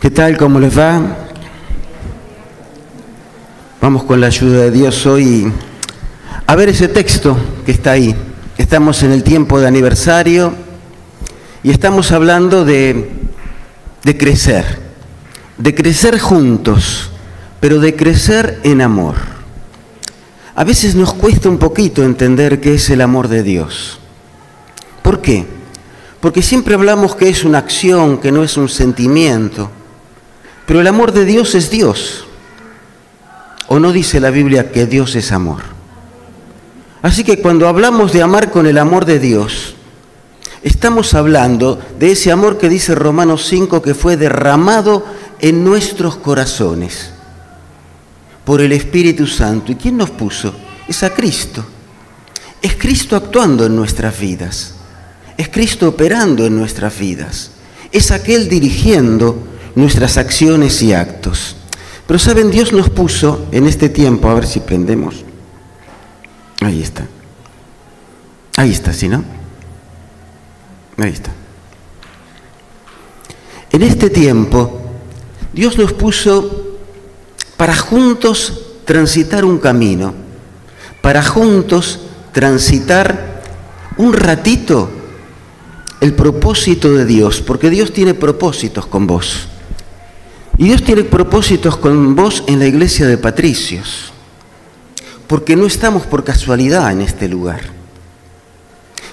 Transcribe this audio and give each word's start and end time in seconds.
¿Qué 0.00 0.10
tal? 0.10 0.36
¿Cómo 0.36 0.60
les 0.60 0.78
va? 0.78 1.00
Vamos 3.80 4.04
con 4.04 4.20
la 4.20 4.28
ayuda 4.28 4.62
de 4.62 4.70
Dios 4.70 5.04
hoy 5.06 5.52
a 6.46 6.54
ver 6.54 6.68
ese 6.68 6.86
texto 6.86 7.36
que 7.66 7.72
está 7.72 7.90
ahí. 7.90 8.14
Estamos 8.56 9.02
en 9.02 9.10
el 9.10 9.24
tiempo 9.24 9.58
de 9.58 9.66
aniversario 9.66 10.54
y 11.64 11.72
estamos 11.72 12.12
hablando 12.12 12.64
de, 12.64 13.10
de 14.04 14.16
crecer, 14.16 14.78
de 15.56 15.74
crecer 15.74 16.20
juntos, 16.20 17.10
pero 17.58 17.80
de 17.80 17.96
crecer 17.96 18.60
en 18.62 18.82
amor. 18.82 19.16
A 20.54 20.62
veces 20.62 20.94
nos 20.94 21.12
cuesta 21.12 21.48
un 21.48 21.58
poquito 21.58 22.04
entender 22.04 22.60
qué 22.60 22.74
es 22.74 22.88
el 22.90 23.00
amor 23.00 23.26
de 23.26 23.42
Dios. 23.42 23.98
¿Por 25.02 25.20
qué? 25.20 25.44
Porque 26.20 26.40
siempre 26.40 26.76
hablamos 26.76 27.16
que 27.16 27.28
es 27.28 27.42
una 27.42 27.58
acción, 27.58 28.18
que 28.18 28.30
no 28.30 28.44
es 28.44 28.56
un 28.56 28.68
sentimiento. 28.68 29.72
Pero 30.68 30.82
el 30.82 30.86
amor 30.86 31.12
de 31.12 31.24
Dios 31.24 31.54
es 31.54 31.70
Dios. 31.70 32.26
¿O 33.68 33.78
no 33.78 33.90
dice 33.90 34.20
la 34.20 34.28
Biblia 34.28 34.70
que 34.70 34.84
Dios 34.84 35.16
es 35.16 35.32
amor? 35.32 35.62
Así 37.00 37.24
que 37.24 37.40
cuando 37.40 37.68
hablamos 37.68 38.12
de 38.12 38.20
amar 38.20 38.50
con 38.50 38.66
el 38.66 38.76
amor 38.76 39.06
de 39.06 39.18
Dios, 39.18 39.76
estamos 40.62 41.14
hablando 41.14 41.80
de 41.98 42.12
ese 42.12 42.30
amor 42.30 42.58
que 42.58 42.68
dice 42.68 42.94
Romanos 42.94 43.46
5 43.46 43.80
que 43.80 43.94
fue 43.94 44.18
derramado 44.18 45.06
en 45.40 45.64
nuestros 45.64 46.16
corazones 46.16 47.12
por 48.44 48.60
el 48.60 48.72
Espíritu 48.72 49.26
Santo. 49.26 49.72
¿Y 49.72 49.76
quién 49.76 49.96
nos 49.96 50.10
puso? 50.10 50.52
Es 50.86 51.02
a 51.02 51.14
Cristo. 51.14 51.64
Es 52.60 52.76
Cristo 52.76 53.16
actuando 53.16 53.64
en 53.64 53.74
nuestras 53.74 54.20
vidas. 54.20 54.74
Es 55.34 55.48
Cristo 55.48 55.88
operando 55.88 56.44
en 56.44 56.58
nuestras 56.58 56.98
vidas. 56.98 57.52
Es 57.90 58.10
aquel 58.10 58.50
dirigiendo 58.50 59.56
nuestras 59.78 60.16
acciones 60.16 60.82
y 60.82 60.92
actos. 60.92 61.54
Pero 62.06 62.18
saben, 62.18 62.50
Dios 62.50 62.72
nos 62.72 62.90
puso 62.90 63.46
en 63.52 63.66
este 63.66 63.88
tiempo, 63.88 64.28
a 64.28 64.34
ver 64.34 64.46
si 64.46 64.60
prendemos. 64.60 65.24
Ahí 66.60 66.82
está. 66.82 67.06
Ahí 68.56 68.72
está, 68.72 68.92
¿sí 68.92 69.08
no? 69.08 69.24
Ahí 70.96 71.12
está. 71.12 71.30
En 73.70 73.82
este 73.82 74.10
tiempo, 74.10 74.80
Dios 75.52 75.78
nos 75.78 75.92
puso 75.92 76.78
para 77.56 77.76
juntos 77.76 78.62
transitar 78.84 79.44
un 79.44 79.58
camino, 79.58 80.14
para 81.02 81.22
juntos 81.22 82.00
transitar 82.32 83.42
un 83.96 84.12
ratito 84.12 84.90
el 86.00 86.14
propósito 86.14 86.94
de 86.94 87.04
Dios, 87.04 87.42
porque 87.42 87.70
Dios 87.70 87.92
tiene 87.92 88.14
propósitos 88.14 88.86
con 88.86 89.06
vos. 89.06 89.48
Y 90.58 90.64
Dios 90.64 90.82
tiene 90.82 91.04
propósitos 91.04 91.76
con 91.76 92.16
vos 92.16 92.42
en 92.48 92.58
la 92.58 92.66
iglesia 92.66 93.06
de 93.06 93.16
Patricios, 93.16 94.12
porque 95.28 95.54
no 95.54 95.66
estamos 95.66 96.04
por 96.04 96.24
casualidad 96.24 96.90
en 96.90 97.00
este 97.00 97.28
lugar. 97.28 97.60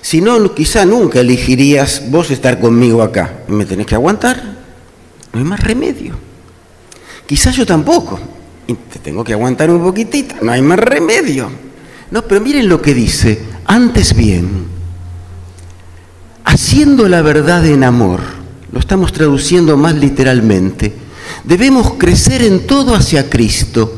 Si 0.01 0.21
no, 0.21 0.55
quizá 0.55 0.85
nunca 0.85 1.19
elegirías 1.19 2.09
vos 2.09 2.31
estar 2.31 2.59
conmigo 2.59 3.03
acá. 3.03 3.43
Me 3.47 3.65
tenés 3.65 3.85
que 3.85 3.93
aguantar, 3.93 4.41
no 5.33 5.39
hay 5.39 5.45
más 5.45 5.59
remedio. 5.59 6.15
Quizás 7.27 7.55
yo 7.55 7.65
tampoco, 7.65 8.19
y 8.65 8.73
te 8.73 8.97
tengo 8.97 9.23
que 9.23 9.33
aguantar 9.33 9.69
un 9.69 9.83
poquitito, 9.83 10.35
no 10.41 10.51
hay 10.51 10.63
más 10.63 10.79
remedio. 10.79 11.49
No, 12.09 12.23
pero 12.23 12.41
miren 12.41 12.67
lo 12.67 12.81
que 12.81 12.95
dice, 12.95 13.39
antes 13.65 14.15
bien, 14.15 14.65
haciendo 16.43 17.07
la 17.07 17.21
verdad 17.21 17.63
en 17.67 17.83
amor, 17.83 18.21
lo 18.71 18.79
estamos 18.79 19.13
traduciendo 19.13 19.77
más 19.77 19.93
literalmente, 19.93 21.04
debemos 21.43 21.93
crecer 21.97 22.41
en 22.41 22.67
todo 22.67 22.95
hacia 22.95 23.29
Cristo, 23.29 23.93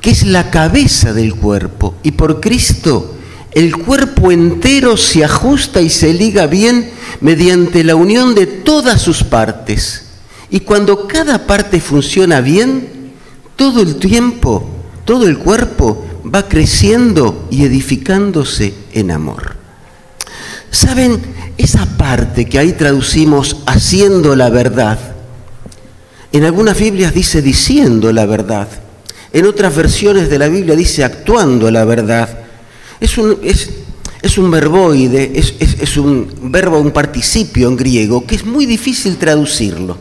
que 0.00 0.10
es 0.10 0.26
la 0.26 0.50
cabeza 0.50 1.12
del 1.12 1.34
cuerpo, 1.34 1.94
y 2.02 2.12
por 2.12 2.40
Cristo 2.40 3.14
el 3.54 3.76
cuerpo 3.76 4.32
entero 4.32 4.96
se 4.96 5.24
ajusta 5.24 5.80
y 5.80 5.88
se 5.88 6.12
liga 6.12 6.46
bien 6.48 6.90
mediante 7.20 7.84
la 7.84 7.94
unión 7.94 8.34
de 8.34 8.46
todas 8.46 9.00
sus 9.00 9.22
partes. 9.22 10.06
Y 10.50 10.60
cuando 10.60 11.06
cada 11.06 11.46
parte 11.46 11.80
funciona 11.80 12.40
bien, 12.40 13.12
todo 13.54 13.80
el 13.80 13.96
tiempo, 13.96 14.68
todo 15.04 15.28
el 15.28 15.38
cuerpo 15.38 16.04
va 16.34 16.48
creciendo 16.48 17.46
y 17.50 17.64
edificándose 17.64 18.74
en 18.92 19.12
amor. 19.12 19.56
¿Saben? 20.70 21.20
Esa 21.56 21.86
parte 21.86 22.46
que 22.46 22.58
ahí 22.58 22.72
traducimos 22.72 23.58
haciendo 23.66 24.34
la 24.34 24.50
verdad, 24.50 24.98
en 26.36 26.44
algunas 26.44 26.78
Biblias 26.78 27.14
dice 27.14 27.42
diciendo 27.42 28.12
la 28.12 28.26
verdad, 28.26 28.68
en 29.32 29.46
otras 29.46 29.74
versiones 29.74 30.28
de 30.28 30.38
la 30.38 30.48
Biblia 30.48 30.76
dice 30.76 31.04
actuando 31.04 31.70
la 31.70 31.84
verdad. 31.84 32.40
Es 33.00 33.18
un, 33.18 33.38
es, 33.42 33.70
es 34.22 34.38
un 34.38 34.50
verboide, 34.50 35.32
es, 35.34 35.54
es, 35.58 35.76
es 35.80 35.96
un 35.96 36.32
verbo, 36.44 36.78
un 36.78 36.92
participio 36.92 37.68
en 37.68 37.76
griego, 37.76 38.26
que 38.26 38.36
es 38.36 38.44
muy 38.44 38.66
difícil 38.66 39.16
traducirlo. 39.16 39.98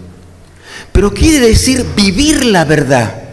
Pero 0.91 1.13
quiere 1.13 1.39
decir 1.39 1.85
vivir 1.95 2.45
la 2.45 2.65
verdad 2.65 3.23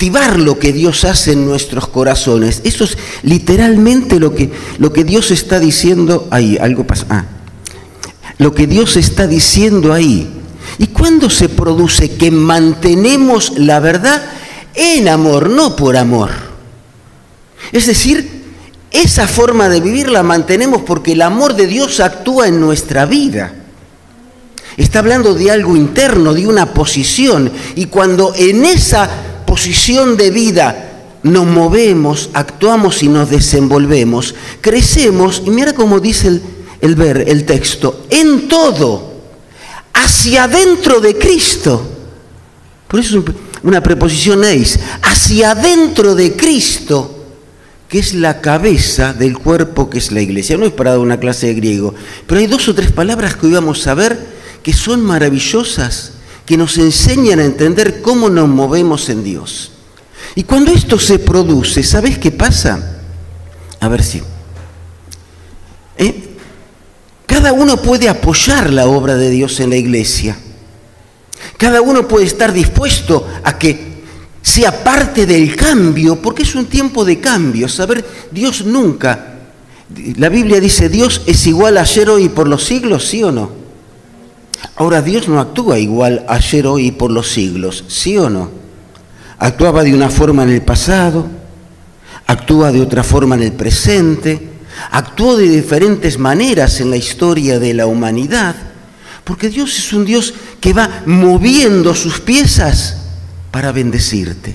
activar 0.00 0.40
lo 0.40 0.58
que 0.58 0.72
Dios 0.72 1.04
hace 1.04 1.32
en 1.32 1.44
nuestros 1.44 1.86
corazones. 1.86 2.62
Eso 2.64 2.84
es 2.84 2.96
literalmente 3.22 4.18
lo 4.18 4.34
que, 4.34 4.50
lo 4.78 4.94
que 4.94 5.04
Dios 5.04 5.30
está 5.30 5.60
diciendo 5.60 6.26
ahí. 6.30 6.56
Algo 6.58 6.86
pasa. 6.86 7.04
Ah. 7.10 7.24
Lo 8.38 8.54
que 8.54 8.66
Dios 8.66 8.96
está 8.96 9.26
diciendo 9.26 9.92
ahí. 9.92 10.39
¿Y 10.80 10.86
cuándo 10.86 11.28
se 11.28 11.50
produce 11.50 12.12
que 12.16 12.30
mantenemos 12.30 13.58
la 13.58 13.80
verdad 13.80 14.22
en 14.74 15.08
amor, 15.10 15.50
no 15.50 15.76
por 15.76 15.94
amor? 15.94 16.30
Es 17.70 17.84
decir, 17.84 18.44
esa 18.90 19.28
forma 19.28 19.68
de 19.68 19.82
vivir 19.82 20.08
la 20.08 20.22
mantenemos 20.22 20.80
porque 20.80 21.12
el 21.12 21.20
amor 21.20 21.54
de 21.54 21.66
Dios 21.66 22.00
actúa 22.00 22.48
en 22.48 22.62
nuestra 22.62 23.04
vida. 23.04 23.52
Está 24.78 25.00
hablando 25.00 25.34
de 25.34 25.50
algo 25.50 25.76
interno, 25.76 26.32
de 26.32 26.46
una 26.46 26.72
posición. 26.72 27.52
Y 27.76 27.84
cuando 27.84 28.32
en 28.34 28.64
esa 28.64 29.06
posición 29.44 30.16
de 30.16 30.30
vida 30.30 30.92
nos 31.22 31.44
movemos, 31.44 32.30
actuamos 32.32 33.02
y 33.02 33.08
nos 33.08 33.28
desenvolvemos, 33.28 34.34
crecemos, 34.62 35.42
y 35.44 35.50
mira 35.50 35.74
cómo 35.74 36.00
dice 36.00 36.28
el, 36.28 36.42
el 36.80 36.94
ver, 36.94 37.26
el 37.28 37.44
texto, 37.44 38.06
en 38.08 38.48
todo, 38.48 39.09
hacia 40.04 40.44
adentro 40.44 41.00
de 41.00 41.16
Cristo. 41.16 41.86
Por 42.88 43.00
eso 43.00 43.18
es 43.18 43.24
una 43.62 43.82
preposición 43.82 44.44
eis, 44.44 44.78
hacia 45.02 45.52
adentro 45.52 46.14
de 46.14 46.34
Cristo, 46.34 47.16
que 47.88 47.98
es 47.98 48.14
la 48.14 48.40
cabeza 48.40 49.12
del 49.12 49.38
cuerpo 49.38 49.90
que 49.90 49.98
es 49.98 50.12
la 50.12 50.20
iglesia. 50.20 50.56
No 50.56 50.66
es 50.66 50.72
para 50.72 50.90
dar 50.90 51.00
una 51.00 51.20
clase 51.20 51.48
de 51.48 51.54
griego, 51.54 51.94
pero 52.26 52.40
hay 52.40 52.46
dos 52.46 52.68
o 52.68 52.74
tres 52.74 52.92
palabras 52.92 53.36
que 53.36 53.46
hoy 53.46 53.52
vamos 53.52 53.86
a 53.86 53.94
ver 53.94 54.40
que 54.62 54.72
son 54.72 55.02
maravillosas 55.02 56.12
que 56.44 56.56
nos 56.56 56.78
enseñan 56.78 57.38
a 57.38 57.44
entender 57.44 58.02
cómo 58.02 58.28
nos 58.28 58.48
movemos 58.48 59.08
en 59.08 59.22
Dios. 59.22 59.72
Y 60.34 60.44
cuando 60.44 60.72
esto 60.72 60.98
se 60.98 61.18
produce, 61.18 61.82
¿sabes 61.82 62.18
qué 62.18 62.30
pasa? 62.30 63.00
A 63.78 63.88
ver 63.88 64.02
si. 64.02 64.22
¿eh? 65.96 66.29
Cada 67.30 67.52
uno 67.52 67.76
puede 67.76 68.08
apoyar 68.08 68.72
la 68.72 68.86
obra 68.86 69.14
de 69.14 69.30
Dios 69.30 69.60
en 69.60 69.70
la 69.70 69.76
iglesia. 69.76 70.36
Cada 71.56 71.80
uno 71.80 72.08
puede 72.08 72.26
estar 72.26 72.52
dispuesto 72.52 73.24
a 73.44 73.56
que 73.56 74.02
sea 74.42 74.82
parte 74.82 75.26
del 75.26 75.54
cambio, 75.54 76.20
porque 76.20 76.42
es 76.42 76.56
un 76.56 76.66
tiempo 76.66 77.04
de 77.04 77.20
cambio. 77.20 77.68
Saber, 77.68 78.04
Dios 78.32 78.64
nunca, 78.64 79.36
la 80.16 80.28
Biblia 80.28 80.58
dice, 80.58 80.88
Dios 80.88 81.22
es 81.24 81.46
igual 81.46 81.78
ayer, 81.78 82.10
hoy 82.10 82.24
y 82.24 82.28
por 82.30 82.48
los 82.48 82.64
siglos, 82.64 83.06
¿sí 83.06 83.22
o 83.22 83.30
no? 83.30 83.48
Ahora 84.74 85.00
Dios 85.00 85.28
no 85.28 85.38
actúa 85.38 85.78
igual 85.78 86.24
ayer, 86.28 86.66
hoy 86.66 86.88
y 86.88 86.90
por 86.90 87.12
los 87.12 87.30
siglos, 87.30 87.84
¿sí 87.86 88.18
o 88.18 88.28
no? 88.28 88.50
Actuaba 89.38 89.84
de 89.84 89.94
una 89.94 90.10
forma 90.10 90.42
en 90.42 90.50
el 90.50 90.62
pasado, 90.62 91.28
actúa 92.26 92.72
de 92.72 92.80
otra 92.80 93.04
forma 93.04 93.36
en 93.36 93.42
el 93.44 93.52
presente, 93.52 94.50
actuó 94.90 95.36
de 95.36 95.48
diferentes 95.48 96.18
maneras 96.18 96.80
en 96.80 96.90
la 96.90 96.96
historia 96.96 97.58
de 97.58 97.74
la 97.74 97.86
humanidad, 97.86 98.54
porque 99.24 99.48
Dios 99.48 99.78
es 99.78 99.92
un 99.92 100.04
Dios 100.04 100.34
que 100.60 100.72
va 100.72 101.02
moviendo 101.06 101.94
sus 101.94 102.20
piezas 102.20 102.96
para 103.50 103.72
bendecirte. 103.72 104.54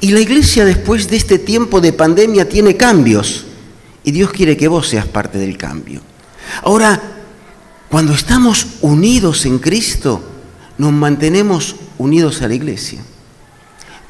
Y 0.00 0.12
la 0.12 0.20
iglesia 0.20 0.64
después 0.64 1.08
de 1.08 1.16
este 1.16 1.38
tiempo 1.38 1.80
de 1.80 1.92
pandemia 1.92 2.48
tiene 2.48 2.76
cambios, 2.76 3.46
y 4.04 4.10
Dios 4.10 4.30
quiere 4.30 4.56
que 4.56 4.68
vos 4.68 4.88
seas 4.88 5.06
parte 5.06 5.38
del 5.38 5.56
cambio. 5.56 6.00
Ahora, 6.62 7.00
cuando 7.88 8.14
estamos 8.14 8.66
unidos 8.80 9.44
en 9.44 9.58
Cristo, 9.58 10.22
nos 10.78 10.92
mantenemos 10.92 11.76
unidos 11.98 12.42
a 12.42 12.48
la 12.48 12.54
iglesia. 12.54 13.02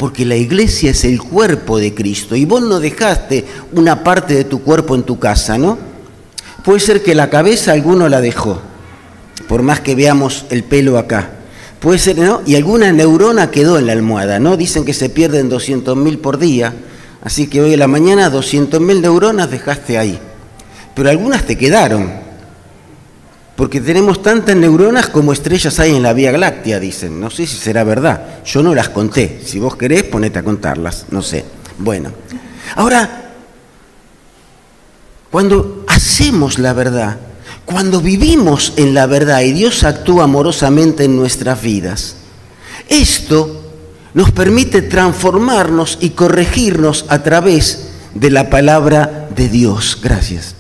Porque 0.03 0.25
la 0.25 0.35
iglesia 0.35 0.91
es 0.91 1.05
el 1.05 1.23
cuerpo 1.23 1.79
de 1.79 1.95
Cristo 1.95 2.35
y 2.35 2.45
vos 2.45 2.61
no 2.61 2.81
dejaste 2.81 3.45
una 3.73 4.03
parte 4.03 4.35
de 4.35 4.43
tu 4.43 4.61
cuerpo 4.61 4.97
en 4.97 5.05
tu 5.05 5.21
casa, 5.21 5.59
¿no? 5.59 5.79
Puede 6.65 6.81
ser 6.81 7.05
que 7.05 7.15
la 7.15 7.31
cabeza 7.31 7.71
alguno 7.71 8.09
la 8.09 8.21
dejó, 8.21 8.61
por 9.47 9.63
más 9.63 9.79
que 9.79 9.95
veamos 9.95 10.45
el 10.51 10.65
pelo 10.65 10.99
acá. 10.99 11.31
Puede 11.79 12.01
ser, 12.01 12.19
¿no? 12.19 12.43
Y 12.45 12.57
alguna 12.57 12.91
neurona 12.91 13.53
quedó 13.53 13.79
en 13.79 13.87
la 13.87 13.93
almohada, 13.93 14.41
¿no? 14.41 14.57
Dicen 14.57 14.85
que 14.85 14.93
se 14.93 15.09
pierden 15.09 15.49
200.000 15.49 16.19
por 16.19 16.41
día, 16.41 16.75
así 17.23 17.47
que 17.47 17.61
hoy 17.61 17.75
en 17.75 17.79
la 17.79 17.87
mañana 17.87 18.29
200.000 18.29 19.03
neuronas 19.03 19.53
dejaste 19.53 19.99
ahí. 19.99 20.19
Pero 20.97 21.11
algunas 21.11 21.47
te 21.47 21.57
quedaron, 21.57 22.11
porque 23.57 23.81
tenemos 23.81 24.23
tantas 24.23 24.57
neuronas 24.57 25.09
como 25.09 25.33
estrellas 25.33 25.79
hay 25.79 25.95
en 25.95 26.03
la 26.03 26.13
Vía 26.13 26.33
Láctea, 26.33 26.81
dicen. 26.81 27.21
No 27.21 27.31
sé 27.31 27.47
si 27.47 27.57
será 27.57 27.85
verdad, 27.85 28.43
yo 28.45 28.63
no 28.63 28.75
las 28.75 28.89
conté. 28.89 29.41
Si 29.45 29.59
vos 29.59 29.77
querés, 29.77 30.05
ponete 30.05 30.39
a 30.39 30.43
contarlas, 30.43 31.07
no 31.11 31.23
sé. 31.23 31.45
Bueno, 31.79 32.13
ahora, 32.77 33.33
cuando 35.31 35.85
hacemos 35.89 36.59
la 36.59 36.73
verdad, 36.73 37.19
cuando 37.65 38.01
vivimos 38.01 38.73
en 38.77 38.95
la 38.95 39.07
verdad 39.07 39.43
y 39.43 39.53
Dios 39.53 39.85
actúa 39.85 40.25
amorosamente 40.25 41.05
en 41.05 41.17
nuestras 41.17 41.63
vidas, 41.63 42.17
esto 42.89 43.63
nos 44.15 44.31
permite 44.31 44.83
transformarnos 44.83 45.99
y 46.01 46.11
corregirnos 46.11 47.07
a 47.09 47.23
través 47.23 47.89
de 48.15 48.31
la 48.31 48.51
palabra 48.51 49.29
de 49.35 49.49
Dios. 49.49 49.99
Gracias. 50.03 50.55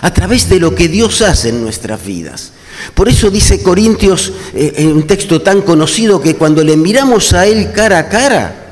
A 0.00 0.12
través 0.12 0.48
de 0.48 0.58
lo 0.58 0.74
que 0.74 0.88
Dios 0.88 1.22
hace 1.22 1.50
en 1.50 1.62
nuestras 1.62 2.04
vidas. 2.04 2.52
Por 2.94 3.08
eso 3.08 3.30
dice 3.30 3.62
Corintios 3.62 4.32
eh, 4.54 4.74
en 4.78 4.92
un 4.92 5.06
texto 5.06 5.40
tan 5.42 5.62
conocido 5.62 6.20
que 6.20 6.36
cuando 6.36 6.64
le 6.64 6.76
miramos 6.76 7.32
a 7.32 7.46
Él 7.46 7.72
cara 7.72 7.98
a 7.98 8.08
cara, 8.08 8.62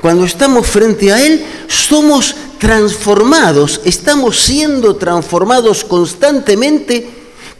cuando 0.00 0.24
estamos 0.24 0.66
frente 0.66 1.12
a 1.12 1.24
Él, 1.24 1.44
somos 1.68 2.34
transformados, 2.58 3.80
estamos 3.84 4.40
siendo 4.40 4.96
transformados 4.96 5.84
constantemente, 5.84 7.08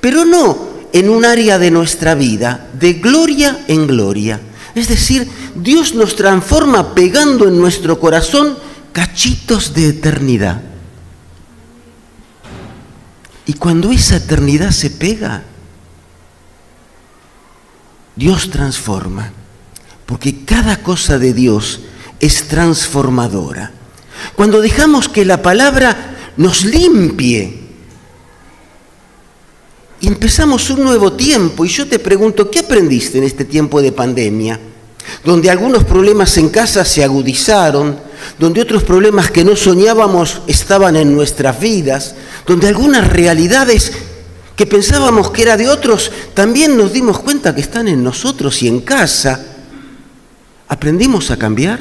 pero 0.00 0.24
no 0.24 0.74
en 0.92 1.10
un 1.10 1.24
área 1.24 1.58
de 1.58 1.70
nuestra 1.70 2.14
vida, 2.14 2.68
de 2.72 2.94
gloria 2.94 3.64
en 3.68 3.86
gloria. 3.86 4.40
Es 4.74 4.88
decir, 4.88 5.28
Dios 5.54 5.94
nos 5.94 6.16
transforma 6.16 6.94
pegando 6.94 7.48
en 7.48 7.58
nuestro 7.58 7.98
corazón 8.00 8.56
cachitos 8.92 9.74
de 9.74 9.88
eternidad. 9.88 10.73
Y 13.46 13.54
cuando 13.54 13.90
esa 13.90 14.16
eternidad 14.16 14.70
se 14.70 14.90
pega, 14.90 15.42
Dios 18.16 18.50
transforma, 18.50 19.32
porque 20.06 20.44
cada 20.44 20.82
cosa 20.82 21.18
de 21.18 21.34
Dios 21.34 21.80
es 22.20 22.48
transformadora. 22.48 23.72
Cuando 24.36 24.60
dejamos 24.60 25.08
que 25.08 25.24
la 25.24 25.42
palabra 25.42 26.32
nos 26.36 26.64
limpie 26.64 27.64
empezamos 30.06 30.68
un 30.70 30.84
nuevo 30.84 31.12
tiempo, 31.12 31.64
y 31.64 31.68
yo 31.68 31.86
te 31.86 31.98
pregunto, 31.98 32.50
¿qué 32.50 32.60
aprendiste 32.60 33.18
en 33.18 33.24
este 33.24 33.44
tiempo 33.44 33.80
de 33.80 33.92
pandemia? 33.92 34.60
Donde 35.24 35.50
algunos 35.50 35.84
problemas 35.84 36.36
en 36.38 36.48
casa 36.48 36.84
se 36.84 37.04
agudizaron, 37.04 37.98
donde 38.38 38.60
otros 38.60 38.82
problemas 38.82 39.30
que 39.30 39.44
no 39.44 39.56
soñábamos 39.56 40.42
estaban 40.46 40.96
en 40.96 41.14
nuestras 41.14 41.60
vidas, 41.60 42.14
donde 42.46 42.68
algunas 42.68 43.06
realidades 43.08 43.92
que 44.56 44.66
pensábamos 44.66 45.30
que 45.30 45.42
era 45.42 45.56
de 45.56 45.68
otros, 45.68 46.10
también 46.32 46.76
nos 46.76 46.92
dimos 46.92 47.18
cuenta 47.18 47.54
que 47.54 47.60
están 47.60 47.88
en 47.88 48.04
nosotros 48.04 48.62
y 48.62 48.68
en 48.68 48.80
casa. 48.80 49.44
¿Aprendimos 50.68 51.30
a 51.30 51.36
cambiar? 51.36 51.80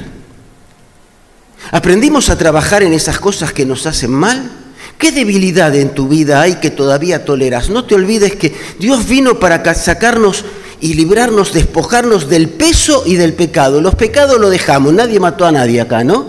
¿Aprendimos 1.71 2.29
a 2.29 2.37
trabajar 2.37 2.83
en 2.83 2.93
esas 2.93 3.19
cosas 3.19 3.53
que 3.53 3.65
nos 3.65 3.85
hacen 3.85 4.11
mal? 4.11 4.51
¿Qué 4.97 5.11
debilidad 5.11 5.75
en 5.75 5.93
tu 5.93 6.07
vida 6.07 6.41
hay 6.41 6.55
que 6.55 6.71
todavía 6.71 7.25
toleras? 7.25 7.69
No 7.69 7.85
te 7.85 7.95
olvides 7.95 8.35
que 8.35 8.55
Dios 8.79 9.07
vino 9.07 9.39
para 9.39 9.73
sacarnos 9.75 10.43
y 10.83 10.95
librarnos, 10.95 11.53
despojarnos 11.53 12.27
del 12.27 12.49
peso 12.49 13.03
y 13.05 13.15
del 13.15 13.33
pecado. 13.35 13.79
Los 13.79 13.95
pecados 13.95 14.37
lo 14.37 14.49
dejamos, 14.49 14.93
nadie 14.93 15.17
mató 15.17 15.45
a 15.45 15.51
nadie 15.53 15.79
acá, 15.79 16.03
¿no? 16.03 16.25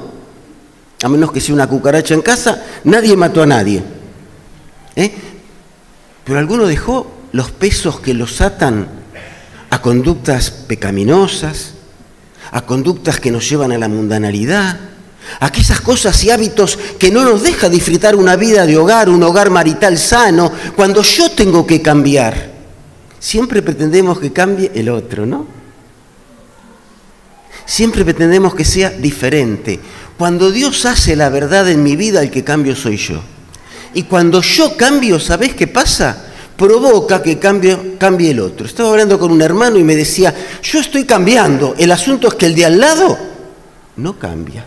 A 1.03 1.09
menos 1.09 1.33
que 1.33 1.41
sea 1.41 1.57
una 1.57 1.67
cucaracha 1.67 2.15
en 2.15 2.23
casa, 2.23 2.63
nadie 2.85 3.17
mató 3.17 3.43
a 3.43 3.47
nadie. 3.47 3.83
¿Eh? 4.95 5.13
Pero 6.23 6.39
alguno 6.39 6.67
dejó 6.67 7.11
los 7.33 7.51
pesos 7.51 7.99
que 7.99 8.15
los 8.15 8.41
atan 8.41 8.87
a 9.71 9.83
conductas 9.83 10.53
pecaminosas, 10.53 11.73
a 12.53 12.65
conductas 12.65 13.19
que 13.19 13.33
nos 13.33 13.51
llevan 13.51 13.73
a 13.73 13.79
la 13.79 13.89
mundanalidad, 13.89 14.79
Aquellas 15.41 15.81
cosas 15.81 16.23
y 16.23 16.31
hábitos 16.31 16.79
que 16.99 17.11
no 17.11 17.25
nos 17.25 17.43
deja 17.43 17.71
disfrutar 17.71 18.15
una 18.15 18.37
vida 18.37 18.67
de 18.67 18.77
hogar, 18.77 19.09
un 19.09 19.23
hogar 19.23 19.49
marital 19.49 19.97
sano, 19.97 20.53
cuando 20.77 21.03
yo 21.03 21.31
tengo 21.31 21.67
que 21.67 21.81
cambiar. 21.81 22.54
Siempre 23.25 23.63
pretendemos 23.63 24.21
que 24.21 24.35
cambie 24.35 24.71
el 24.75 24.91
otro, 24.91 25.25
¿no? 25.25 25.47
Siempre 27.65 28.05
pretendemos 28.05 28.55
que 28.55 28.67
sea 28.67 28.91
diferente. 28.91 29.81
Cuando 30.19 30.53
Dios 30.53 30.85
hace 30.85 31.17
la 31.17 31.31
verdad 31.31 31.71
en 31.71 31.83
mi 31.83 31.97
vida, 31.97 32.21
el 32.21 32.31
que 32.31 32.45
cambio 32.45 32.77
soy 32.77 32.99
yo. 32.99 33.23
Y 33.95 34.03
cuando 34.03 34.43
yo 34.43 34.77
cambio, 34.77 35.19
¿sabés 35.19 35.55
qué 35.55 35.67
pasa? 35.67 36.23
Provoca 36.55 37.23
que 37.23 37.39
cambie, 37.39 37.97
cambie 37.99 38.33
el 38.33 38.41
otro. 38.41 38.67
Estaba 38.67 38.91
hablando 38.91 39.19
con 39.19 39.33
un 39.33 39.41
hermano 39.41 39.79
y 39.79 39.85
me 39.85 39.97
decía, 39.97 40.35
yo 40.63 40.81
estoy 40.81 41.07
cambiando, 41.07 41.75
el 41.79 41.93
asunto 41.93 42.29
es 42.29 42.35
que 42.35 42.45
el 42.45 42.55
de 42.55 42.67
al 42.67 42.79
lado 42.79 43.19
no 43.97 44.19
cambia 44.19 44.67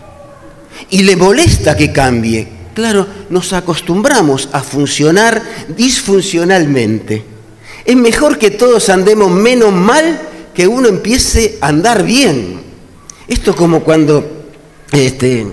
y 0.90 1.04
le 1.04 1.14
molesta 1.14 1.76
que 1.76 1.92
cambie. 1.92 2.48
Claro, 2.74 3.06
nos 3.30 3.52
acostumbramos 3.52 4.48
a 4.50 4.60
funcionar 4.64 5.40
disfuncionalmente. 5.76 7.37
Es 7.88 7.96
mejor 7.96 8.36
que 8.36 8.50
todos 8.50 8.90
andemos 8.90 9.30
menos 9.30 9.72
mal 9.72 10.20
que 10.52 10.68
uno 10.68 10.88
empiece 10.88 11.56
a 11.62 11.68
andar 11.68 12.02
bien. 12.02 12.60
Esto 13.26 13.52
es 13.52 13.56
como 13.56 13.82
cuando 13.82 14.44
este, 14.92 15.46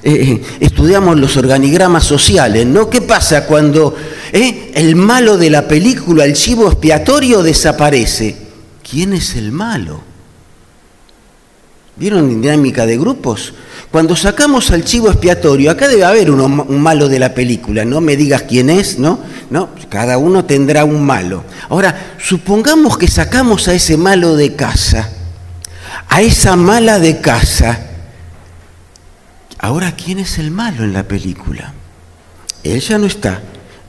eh, 0.00 0.40
estudiamos 0.60 1.18
los 1.18 1.36
organigramas 1.36 2.04
sociales, 2.04 2.64
¿no? 2.64 2.88
¿Qué 2.88 3.02
pasa 3.02 3.44
cuando 3.44 3.96
eh, 4.32 4.70
el 4.72 4.94
malo 4.94 5.36
de 5.36 5.50
la 5.50 5.66
película, 5.66 6.24
el 6.24 6.34
chivo 6.34 6.68
expiatorio, 6.68 7.42
desaparece? 7.42 8.36
¿Quién 8.88 9.12
es 9.12 9.34
el 9.34 9.50
malo? 9.50 10.00
¿Vieron 11.96 12.28
dinámica 12.40 12.86
de 12.86 12.98
grupos? 12.98 13.52
Cuando 13.90 14.14
sacamos 14.14 14.70
al 14.70 14.84
chivo 14.84 15.10
expiatorio, 15.10 15.68
acá 15.70 15.88
debe 15.88 16.04
haber 16.04 16.30
un 16.30 16.80
malo 16.80 17.08
de 17.08 17.18
la 17.18 17.34
película, 17.34 17.84
no 17.84 18.00
me 18.00 18.16
digas 18.16 18.42
quién 18.42 18.70
es, 18.70 19.00
¿no? 19.00 19.18
No, 19.50 19.70
cada 19.88 20.16
uno 20.16 20.44
tendrá 20.44 20.84
un 20.84 21.04
malo. 21.04 21.42
Ahora, 21.68 22.14
supongamos 22.22 22.96
que 22.96 23.08
sacamos 23.08 23.66
a 23.66 23.74
ese 23.74 23.96
malo 23.96 24.36
de 24.36 24.54
casa, 24.54 25.10
a 26.08 26.22
esa 26.22 26.54
mala 26.54 27.00
de 27.00 27.20
casa. 27.20 27.80
Ahora, 29.58 29.96
¿quién 29.96 30.20
es 30.20 30.38
el 30.38 30.52
malo 30.52 30.84
en 30.84 30.92
la 30.92 31.02
película? 31.02 31.74
Ella 32.62 32.96
no 32.96 33.06
está, 33.06 33.42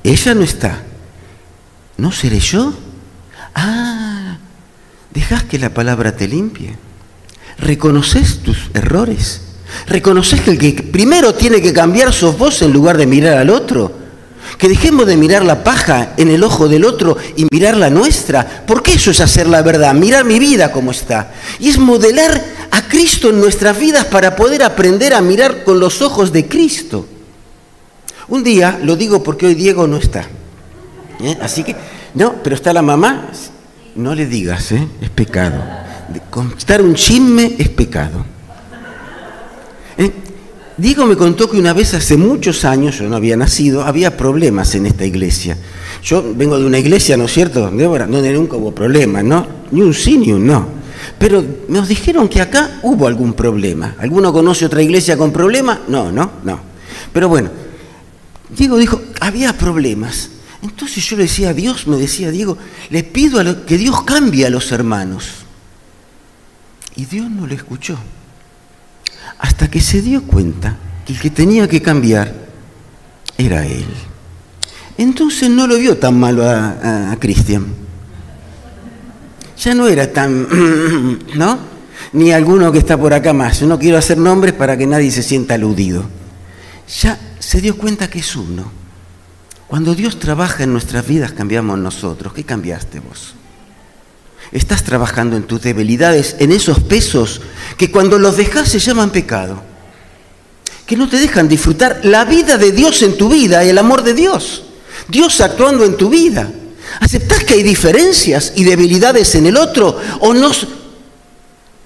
ella 0.03 0.33
no 0.33 0.41
está. 0.41 0.81
¿No 1.97 2.11
seré 2.11 2.39
yo? 2.39 2.73
Ah, 3.53 4.37
¿dejas 5.13 5.43
que 5.43 5.59
la 5.59 5.69
palabra 5.69 6.15
te 6.15 6.27
limpie? 6.27 6.75
¿Reconoces 7.59 8.39
tus 8.41 8.71
errores? 8.73 9.50
¿Reconoces 9.87 10.41
que 10.41 10.51
el 10.51 10.57
que 10.57 10.73
primero 10.83 11.33
tiene 11.33 11.61
que 11.61 11.73
cambiar 11.73 12.13
sos 12.13 12.37
vos 12.37 12.61
en 12.61 12.71
lugar 12.71 12.97
de 12.97 13.07
mirar 13.07 13.37
al 13.37 13.49
otro? 13.49 13.91
Que 14.57 14.67
dejemos 14.67 15.07
de 15.07 15.17
mirar 15.17 15.43
la 15.43 15.63
paja 15.63 16.13
en 16.17 16.29
el 16.29 16.43
ojo 16.43 16.67
del 16.67 16.85
otro 16.85 17.17
y 17.35 17.45
mirar 17.51 17.77
la 17.77 17.89
nuestra. 17.89 18.63
Porque 18.67 18.93
eso 18.93 19.11
es 19.11 19.19
hacer 19.19 19.47
la 19.47 19.61
verdad, 19.61 19.93
mirar 19.93 20.25
mi 20.25 20.39
vida 20.39 20.71
como 20.71 20.91
está. 20.91 21.31
Y 21.59 21.69
es 21.69 21.77
modelar 21.77 22.43
a 22.69 22.87
Cristo 22.87 23.29
en 23.29 23.39
nuestras 23.39 23.77
vidas 23.79 24.05
para 24.05 24.35
poder 24.35 24.63
aprender 24.63 25.13
a 25.13 25.21
mirar 25.21 25.63
con 25.63 25.79
los 25.79 26.01
ojos 26.01 26.31
de 26.31 26.47
Cristo. 26.47 27.07
Un 28.27 28.43
día, 28.43 28.79
lo 28.83 28.95
digo 28.95 29.21
porque 29.23 29.47
hoy 29.47 29.55
Diego 29.55 29.87
no 29.87 29.97
está. 29.97 30.25
¿eh? 31.21 31.37
Así 31.41 31.63
que, 31.63 31.75
no, 32.13 32.35
pero 32.43 32.55
está 32.55 32.71
la 32.71 32.81
mamá. 32.81 33.29
No 33.95 34.15
le 34.15 34.25
digas, 34.25 34.71
¿eh? 34.71 34.87
es 35.01 35.09
pecado. 35.09 35.61
Contar 36.29 36.81
un 36.81 36.95
chisme 36.95 37.55
es 37.57 37.69
pecado. 37.69 38.25
Diego 40.77 41.05
me 41.05 41.15
contó 41.15 41.49
que 41.49 41.57
una 41.57 41.73
vez 41.73 41.93
hace 41.93 42.17
muchos 42.17 42.63
años, 42.65 42.99
yo 42.99 43.09
no 43.09 43.15
había 43.15 43.35
nacido, 43.35 43.83
había 43.83 44.15
problemas 44.15 44.73
en 44.75 44.85
esta 44.85 45.05
iglesia. 45.05 45.57
Yo 46.03 46.33
vengo 46.35 46.57
de 46.57 46.65
una 46.65 46.79
iglesia, 46.79 47.17
¿no 47.17 47.25
es 47.25 47.33
cierto, 47.33 47.69
Débora? 47.69 48.07
Donde 48.07 48.31
nunca 48.33 48.55
hubo 48.55 48.73
problemas, 48.73 49.23
¿no? 49.23 49.45
Ni 49.71 49.81
un 49.81 49.93
sí 49.93 50.17
ni 50.17 50.31
un 50.31 50.47
no. 50.47 50.67
Pero 51.19 51.43
nos 51.67 51.87
dijeron 51.87 52.27
que 52.27 52.41
acá 52.41 52.79
hubo 52.83 53.05
algún 53.05 53.33
problema. 53.33 53.95
¿Alguno 53.99 54.31
conoce 54.31 54.65
otra 54.65 54.81
iglesia 54.81 55.17
con 55.17 55.31
problemas? 55.31 55.79
No, 55.87 56.11
no, 56.11 56.31
no. 56.43 56.59
Pero 57.11 57.27
bueno, 57.27 57.49
Diego 58.49 58.77
dijo, 58.77 59.01
había 59.19 59.57
problemas. 59.57 60.29
Entonces 60.63 61.03
yo 61.05 61.17
le 61.17 61.23
decía 61.23 61.49
a 61.49 61.53
Dios, 61.53 61.85
me 61.87 61.97
decía 61.97 62.31
Diego, 62.31 62.57
le 62.89 63.03
pido 63.03 63.39
a 63.39 63.65
que 63.65 63.77
Dios 63.77 64.03
cambie 64.03 64.45
a 64.45 64.49
los 64.49 64.71
hermanos. 64.71 65.29
Y 66.95 67.05
Dios 67.05 67.29
no 67.29 67.45
le 67.45 67.55
escuchó 67.55 67.97
hasta 69.41 69.69
que 69.69 69.81
se 69.81 70.01
dio 70.01 70.23
cuenta 70.23 70.77
que 71.05 71.13
el 71.13 71.19
que 71.19 71.31
tenía 71.31 71.67
que 71.67 71.81
cambiar 71.81 72.31
era 73.37 73.65
él. 73.65 73.87
Entonces 74.97 75.49
no 75.49 75.65
lo 75.65 75.77
vio 75.77 75.97
tan 75.97 76.19
malo 76.19 76.47
a, 76.47 77.15
Cristian. 77.19 77.65
ya 79.57 79.73
no 79.73 79.87
era 79.87 80.13
tan, 80.13 80.47
¿no? 81.35 81.59
Ni 82.13 82.31
alguno 82.31 82.71
que 82.71 82.77
está 82.77 82.97
por 82.97 83.13
acá 83.13 83.33
más. 83.33 83.59
Yo 83.59 83.67
no 83.67 83.79
quiero 83.79 83.97
hacer 83.97 84.17
nombres 84.17 84.53
para 84.53 84.77
que 84.77 84.85
nadie 84.85 85.09
se 85.09 85.23
sienta 85.23 85.55
aludido. 85.55 86.03
Ya 87.01 87.19
se 87.39 87.61
dio 87.61 87.77
cuenta 87.77 88.09
que 88.09 88.19
es 88.19 88.35
uno. 88.35 88.71
Cuando 89.67 89.95
Dios 89.95 90.19
trabaja 90.19 90.63
en 90.63 90.73
nuestras 90.73 91.07
vidas, 91.07 91.31
cambiamos 91.31 91.79
nosotros. 91.79 92.33
¿Qué 92.33 92.43
cambiaste 92.43 92.99
vos? 92.99 93.33
Estás 94.51 94.83
trabajando 94.83 95.37
en 95.37 95.43
tus 95.43 95.61
debilidades, 95.61 96.35
en 96.39 96.51
esos 96.51 96.81
pesos 96.81 97.41
que 97.77 97.89
cuando 97.89 98.19
los 98.19 98.35
dejas 98.35 98.67
se 98.67 98.79
llaman 98.79 99.11
pecado. 99.11 99.61
Que 100.85 100.97
no 100.97 101.07
te 101.07 101.19
dejan 101.19 101.47
disfrutar 101.47 102.01
la 102.03 102.25
vida 102.25 102.57
de 102.57 102.73
Dios 102.73 103.01
en 103.01 103.17
tu 103.17 103.29
vida 103.29 103.63
y 103.63 103.69
el 103.69 103.77
amor 103.77 104.03
de 104.03 104.13
Dios. 104.13 104.63
Dios 105.07 105.39
actuando 105.39 105.85
en 105.85 105.95
tu 105.95 106.09
vida. 106.09 106.51
¿Aceptás 106.99 107.45
que 107.45 107.53
hay 107.53 107.63
diferencias 107.63 108.51
y 108.57 108.65
debilidades 108.65 109.35
en 109.35 109.45
el 109.45 109.55
otro 109.55 109.97
o 110.19 110.33
no, 110.33 110.51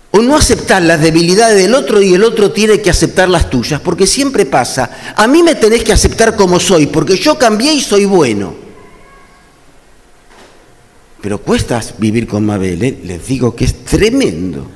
o 0.09 0.19
no 0.19 0.35
aceptar 0.35 0.81
las 0.81 0.99
debilidades 0.99 1.61
del 1.61 1.75
otro 1.75 2.01
y 2.01 2.15
el 2.15 2.23
otro 2.23 2.51
tiene 2.51 2.81
que 2.81 2.89
aceptar 2.89 3.29
las 3.29 3.47
tuyas? 3.47 3.79
Porque 3.79 4.07
siempre 4.07 4.47
pasa, 4.47 4.89
a 5.15 5.27
mí 5.27 5.43
me 5.43 5.53
tenés 5.53 5.83
que 5.83 5.93
aceptar 5.93 6.35
como 6.35 6.59
soy, 6.59 6.87
porque 6.87 7.15
yo 7.15 7.37
cambié 7.37 7.73
y 7.73 7.81
soy 7.81 8.05
bueno. 8.05 8.64
Pero 11.25 11.39
cuesta 11.39 11.81
vivir 11.97 12.27
con 12.27 12.45
Mabel, 12.45 12.83
¿eh? 12.83 12.99
les 13.03 13.25
digo 13.25 13.55
que 13.55 13.65
es 13.65 13.83
tremendo. 13.83 14.69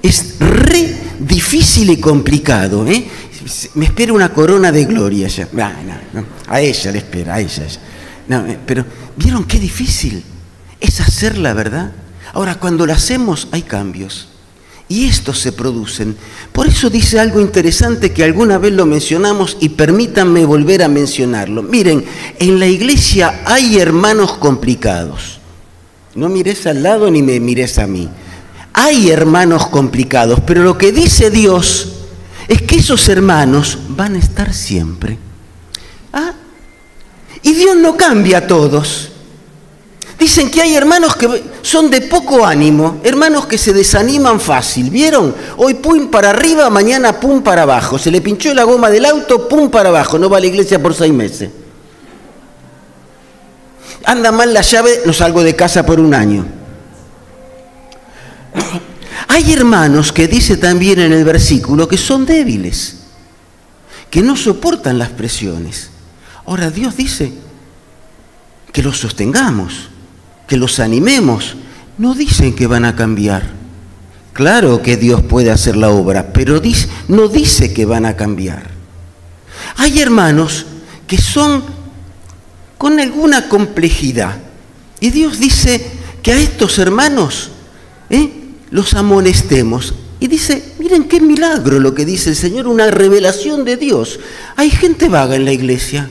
Es 0.00 0.36
re 0.38 0.96
difícil 1.18 1.90
y 1.90 1.98
complicado. 1.98 2.86
¿eh? 2.88 3.06
Me 3.74 3.84
espera 3.84 4.14
una 4.14 4.32
corona 4.32 4.72
de 4.72 4.86
gloria 4.86 5.28
ya. 5.28 5.46
a 6.46 6.60
ella 6.62 6.90
le 6.90 6.96
espera, 6.96 7.34
a 7.34 7.40
ella. 7.40 7.66
Eh, 7.66 8.58
pero 8.64 8.86
¿vieron 9.14 9.44
qué 9.44 9.60
difícil 9.60 10.24
es 10.80 11.02
hacer 11.02 11.36
la 11.36 11.52
verdad? 11.52 11.92
Ahora, 12.32 12.54
cuando 12.54 12.86
lo 12.86 12.94
hacemos 12.94 13.48
hay 13.52 13.60
cambios. 13.60 14.28
Y 14.88 15.04
estos 15.04 15.38
se 15.38 15.52
producen. 15.52 16.16
Por 16.50 16.66
eso 16.66 16.88
dice 16.88 17.20
algo 17.20 17.42
interesante 17.42 18.10
que 18.14 18.24
alguna 18.24 18.56
vez 18.56 18.72
lo 18.72 18.86
mencionamos 18.86 19.58
y 19.60 19.68
permítanme 19.68 20.46
volver 20.46 20.82
a 20.82 20.88
mencionarlo. 20.88 21.62
Miren, 21.62 22.06
en 22.38 22.58
la 22.58 22.66
iglesia 22.66 23.42
hay 23.44 23.78
hermanos 23.78 24.32
complicados. 24.38 25.37
No 26.14 26.28
mires 26.28 26.66
al 26.66 26.82
lado 26.82 27.10
ni 27.10 27.22
me 27.22 27.38
mires 27.40 27.78
a 27.78 27.86
mí. 27.86 28.08
Hay 28.72 29.10
hermanos 29.10 29.66
complicados, 29.68 30.40
pero 30.46 30.62
lo 30.62 30.78
que 30.78 30.92
dice 30.92 31.30
Dios 31.30 31.94
es 32.48 32.62
que 32.62 32.76
esos 32.76 33.08
hermanos 33.08 33.78
van 33.88 34.14
a 34.14 34.18
estar 34.18 34.54
siempre. 34.54 35.18
¿Ah? 36.12 36.32
Y 37.42 37.54
Dios 37.54 37.76
no 37.76 37.96
cambia 37.96 38.38
a 38.38 38.46
todos. 38.46 39.10
Dicen 40.18 40.50
que 40.50 40.60
hay 40.60 40.74
hermanos 40.74 41.14
que 41.14 41.44
son 41.62 41.90
de 41.90 42.00
poco 42.00 42.44
ánimo, 42.44 43.00
hermanos 43.04 43.46
que 43.46 43.56
se 43.56 43.72
desaniman 43.72 44.40
fácil. 44.40 44.90
¿Vieron? 44.90 45.34
Hoy 45.56 45.74
pum 45.74 46.08
para 46.08 46.30
arriba, 46.30 46.68
mañana 46.70 47.20
pum 47.20 47.42
para 47.42 47.62
abajo. 47.62 47.98
Se 47.98 48.10
le 48.10 48.20
pinchó 48.20 48.52
la 48.52 48.64
goma 48.64 48.90
del 48.90 49.04
auto, 49.04 49.46
pum 49.46 49.70
para 49.70 49.90
abajo. 49.90 50.18
No 50.18 50.28
va 50.28 50.38
a 50.38 50.40
la 50.40 50.46
iglesia 50.46 50.82
por 50.82 50.94
seis 50.94 51.12
meses. 51.12 51.50
Anda 54.08 54.32
mal 54.32 54.54
la 54.54 54.62
llave, 54.62 55.02
no 55.04 55.12
salgo 55.12 55.42
de 55.42 55.54
casa 55.54 55.84
por 55.84 56.00
un 56.00 56.14
año. 56.14 56.46
Hay 59.28 59.52
hermanos 59.52 60.12
que 60.12 60.26
dice 60.26 60.56
también 60.56 60.98
en 60.98 61.12
el 61.12 61.24
versículo 61.24 61.86
que 61.86 61.98
son 61.98 62.24
débiles, 62.24 63.00
que 64.08 64.22
no 64.22 64.34
soportan 64.34 64.98
las 64.98 65.10
presiones. 65.10 65.90
Ahora 66.46 66.70
Dios 66.70 66.96
dice 66.96 67.34
que 68.72 68.82
los 68.82 68.98
sostengamos, 68.98 69.90
que 70.46 70.56
los 70.56 70.80
animemos. 70.80 71.56
No 71.98 72.14
dicen 72.14 72.56
que 72.56 72.66
van 72.66 72.86
a 72.86 72.96
cambiar. 72.96 73.42
Claro 74.32 74.80
que 74.80 74.96
Dios 74.96 75.20
puede 75.22 75.50
hacer 75.50 75.76
la 75.76 75.90
obra, 75.90 76.32
pero 76.32 76.62
no 77.08 77.28
dice 77.28 77.74
que 77.74 77.84
van 77.84 78.06
a 78.06 78.16
cambiar. 78.16 78.70
Hay 79.76 80.00
hermanos 80.00 80.64
que 81.06 81.18
son 81.18 81.77
con 82.78 83.00
alguna 83.00 83.48
complejidad. 83.48 84.38
Y 85.00 85.10
Dios 85.10 85.38
dice 85.38 85.84
que 86.22 86.32
a 86.32 86.38
estos 86.38 86.78
hermanos 86.78 87.50
¿eh? 88.08 88.30
los 88.70 88.94
amonestemos. 88.94 89.94
Y 90.20 90.26
dice, 90.26 90.74
miren 90.78 91.04
qué 91.04 91.20
milagro 91.20 91.78
lo 91.78 91.94
que 91.94 92.04
dice 92.04 92.30
el 92.30 92.36
Señor, 92.36 92.66
una 92.66 92.90
revelación 92.90 93.64
de 93.64 93.76
Dios. 93.76 94.18
Hay 94.56 94.70
gente 94.70 95.08
vaga 95.08 95.36
en 95.36 95.44
la 95.44 95.52
iglesia. 95.52 96.10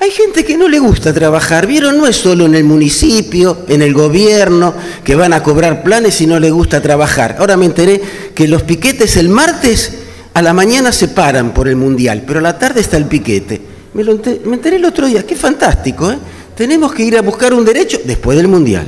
Hay 0.00 0.10
gente 0.10 0.44
que 0.44 0.58
no 0.58 0.68
le 0.68 0.78
gusta 0.78 1.14
trabajar, 1.14 1.66
¿vieron? 1.66 1.96
No 1.96 2.06
es 2.06 2.16
solo 2.16 2.44
en 2.44 2.54
el 2.54 2.64
municipio, 2.64 3.64
en 3.68 3.80
el 3.80 3.94
gobierno, 3.94 4.74
que 5.02 5.14
van 5.14 5.32
a 5.32 5.42
cobrar 5.42 5.82
planes 5.82 6.20
y 6.20 6.26
no 6.26 6.38
le 6.38 6.50
gusta 6.50 6.82
trabajar. 6.82 7.36
Ahora 7.38 7.56
me 7.56 7.64
enteré 7.64 8.02
que 8.34 8.46
los 8.46 8.62
piquetes 8.62 9.16
el 9.16 9.30
martes 9.30 9.92
a 10.34 10.42
la 10.42 10.52
mañana 10.52 10.92
se 10.92 11.08
paran 11.08 11.54
por 11.54 11.68
el 11.68 11.76
mundial, 11.76 12.24
pero 12.26 12.40
a 12.40 12.42
la 12.42 12.58
tarde 12.58 12.80
está 12.80 12.98
el 12.98 13.06
piquete. 13.06 13.73
Me, 13.94 14.02
enteré, 14.02 14.76
el 14.76 14.84
otro 14.84 15.06
día, 15.06 15.24
qué 15.24 15.36
fantástico, 15.36 16.10
¿eh? 16.10 16.18
Tenemos 16.56 16.92
que 16.92 17.04
ir 17.04 17.16
a 17.16 17.22
buscar 17.22 17.54
un 17.54 17.64
derecho 17.64 17.98
después 18.04 18.36
del 18.36 18.48
mundial, 18.48 18.86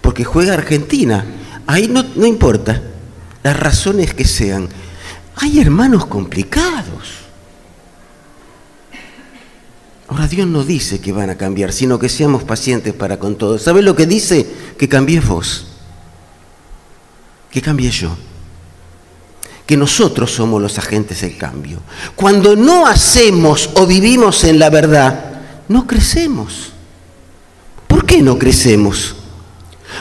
porque 0.00 0.24
juega 0.24 0.54
Argentina. 0.54 1.24
Ahí 1.66 1.88
no, 1.88 2.04
no 2.14 2.26
importa 2.26 2.82
las 3.42 3.58
razones 3.58 4.14
que 4.14 4.24
sean. 4.24 4.68
Hay 5.36 5.60
hermanos 5.60 6.06
complicados. 6.06 7.20
Ahora 10.08 10.26
Dios 10.26 10.46
no 10.46 10.64
dice 10.64 11.00
que 11.00 11.12
van 11.12 11.30
a 11.30 11.36
cambiar, 11.36 11.72
sino 11.72 11.98
que 11.98 12.08
seamos 12.08 12.42
pacientes 12.42 12.92
para 12.92 13.18
con 13.18 13.36
todos. 13.36 13.62
¿Sabes 13.62 13.84
lo 13.84 13.94
que 13.94 14.06
dice? 14.06 14.46
Que 14.76 14.88
cambies 14.88 15.26
vos, 15.26 15.66
que 17.50 17.62
cambie 17.62 17.90
yo, 17.90 18.16
que 19.70 19.76
nosotros 19.76 20.32
somos 20.32 20.60
los 20.60 20.76
agentes 20.78 21.20
del 21.20 21.36
cambio. 21.36 21.78
Cuando 22.16 22.56
no 22.56 22.88
hacemos 22.88 23.70
o 23.74 23.86
vivimos 23.86 24.42
en 24.42 24.58
la 24.58 24.68
verdad, 24.68 25.30
no 25.68 25.86
crecemos. 25.86 26.72
¿Por 27.86 28.04
qué 28.04 28.20
no 28.20 28.36
crecemos? 28.36 29.14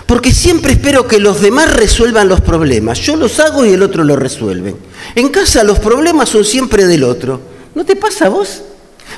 Porque 0.07 0.31
siempre 0.31 0.73
espero 0.73 1.07
que 1.07 1.19
los 1.19 1.39
demás 1.41 1.71
resuelvan 1.71 2.27
los 2.27 2.41
problemas. 2.41 2.97
Yo 2.97 3.15
los 3.15 3.39
hago 3.39 3.63
y 3.63 3.73
el 3.73 3.83
otro 3.83 4.03
los 4.03 4.17
resuelve. 4.17 4.75
En 5.13 5.29
casa 5.29 5.63
los 5.63 5.77
problemas 5.77 6.29
son 6.29 6.43
siempre 6.43 6.87
del 6.87 7.03
otro. 7.03 7.39
¿No 7.75 7.85
te 7.85 7.95
pasa 7.95 8.25
a 8.25 8.29
vos? 8.29 8.63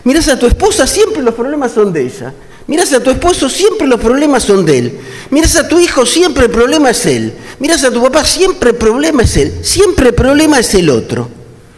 Miras 0.04 0.28
a 0.28 0.38
tu 0.38 0.48
esposa, 0.48 0.86
siempre 0.86 1.24
los 1.24 1.34
problemas 1.34 1.72
son 1.72 1.94
de 1.94 2.08
ella. 2.08 2.34
Miras 2.68 2.94
a 2.94 3.04
tu 3.04 3.10
esposo, 3.10 3.50
siempre 3.50 3.88
los 3.88 4.00
problemas 4.00 4.44
son 4.44 4.66
de 4.66 4.78
él. 4.78 5.00
Miras 5.30 5.56
a 5.56 5.68
tu 5.68 5.80
hijo, 5.80 6.06
siempre 6.06 6.46
el 6.46 6.52
problema 6.52 6.92
es 6.92 7.06
él. 7.06 7.34
Miras 7.60 7.84
a 7.84 7.92
tu 7.92 8.02
papá, 8.02 8.24
siempre 8.24 8.72
el 8.72 8.76
problema 8.76 9.24
es 9.24 9.38
él. 9.38 9.60
Siempre 9.64 10.10
el 10.10 10.16
problema 10.16 10.60
es 10.60 10.74
el 10.76 10.90
otro. 10.90 11.30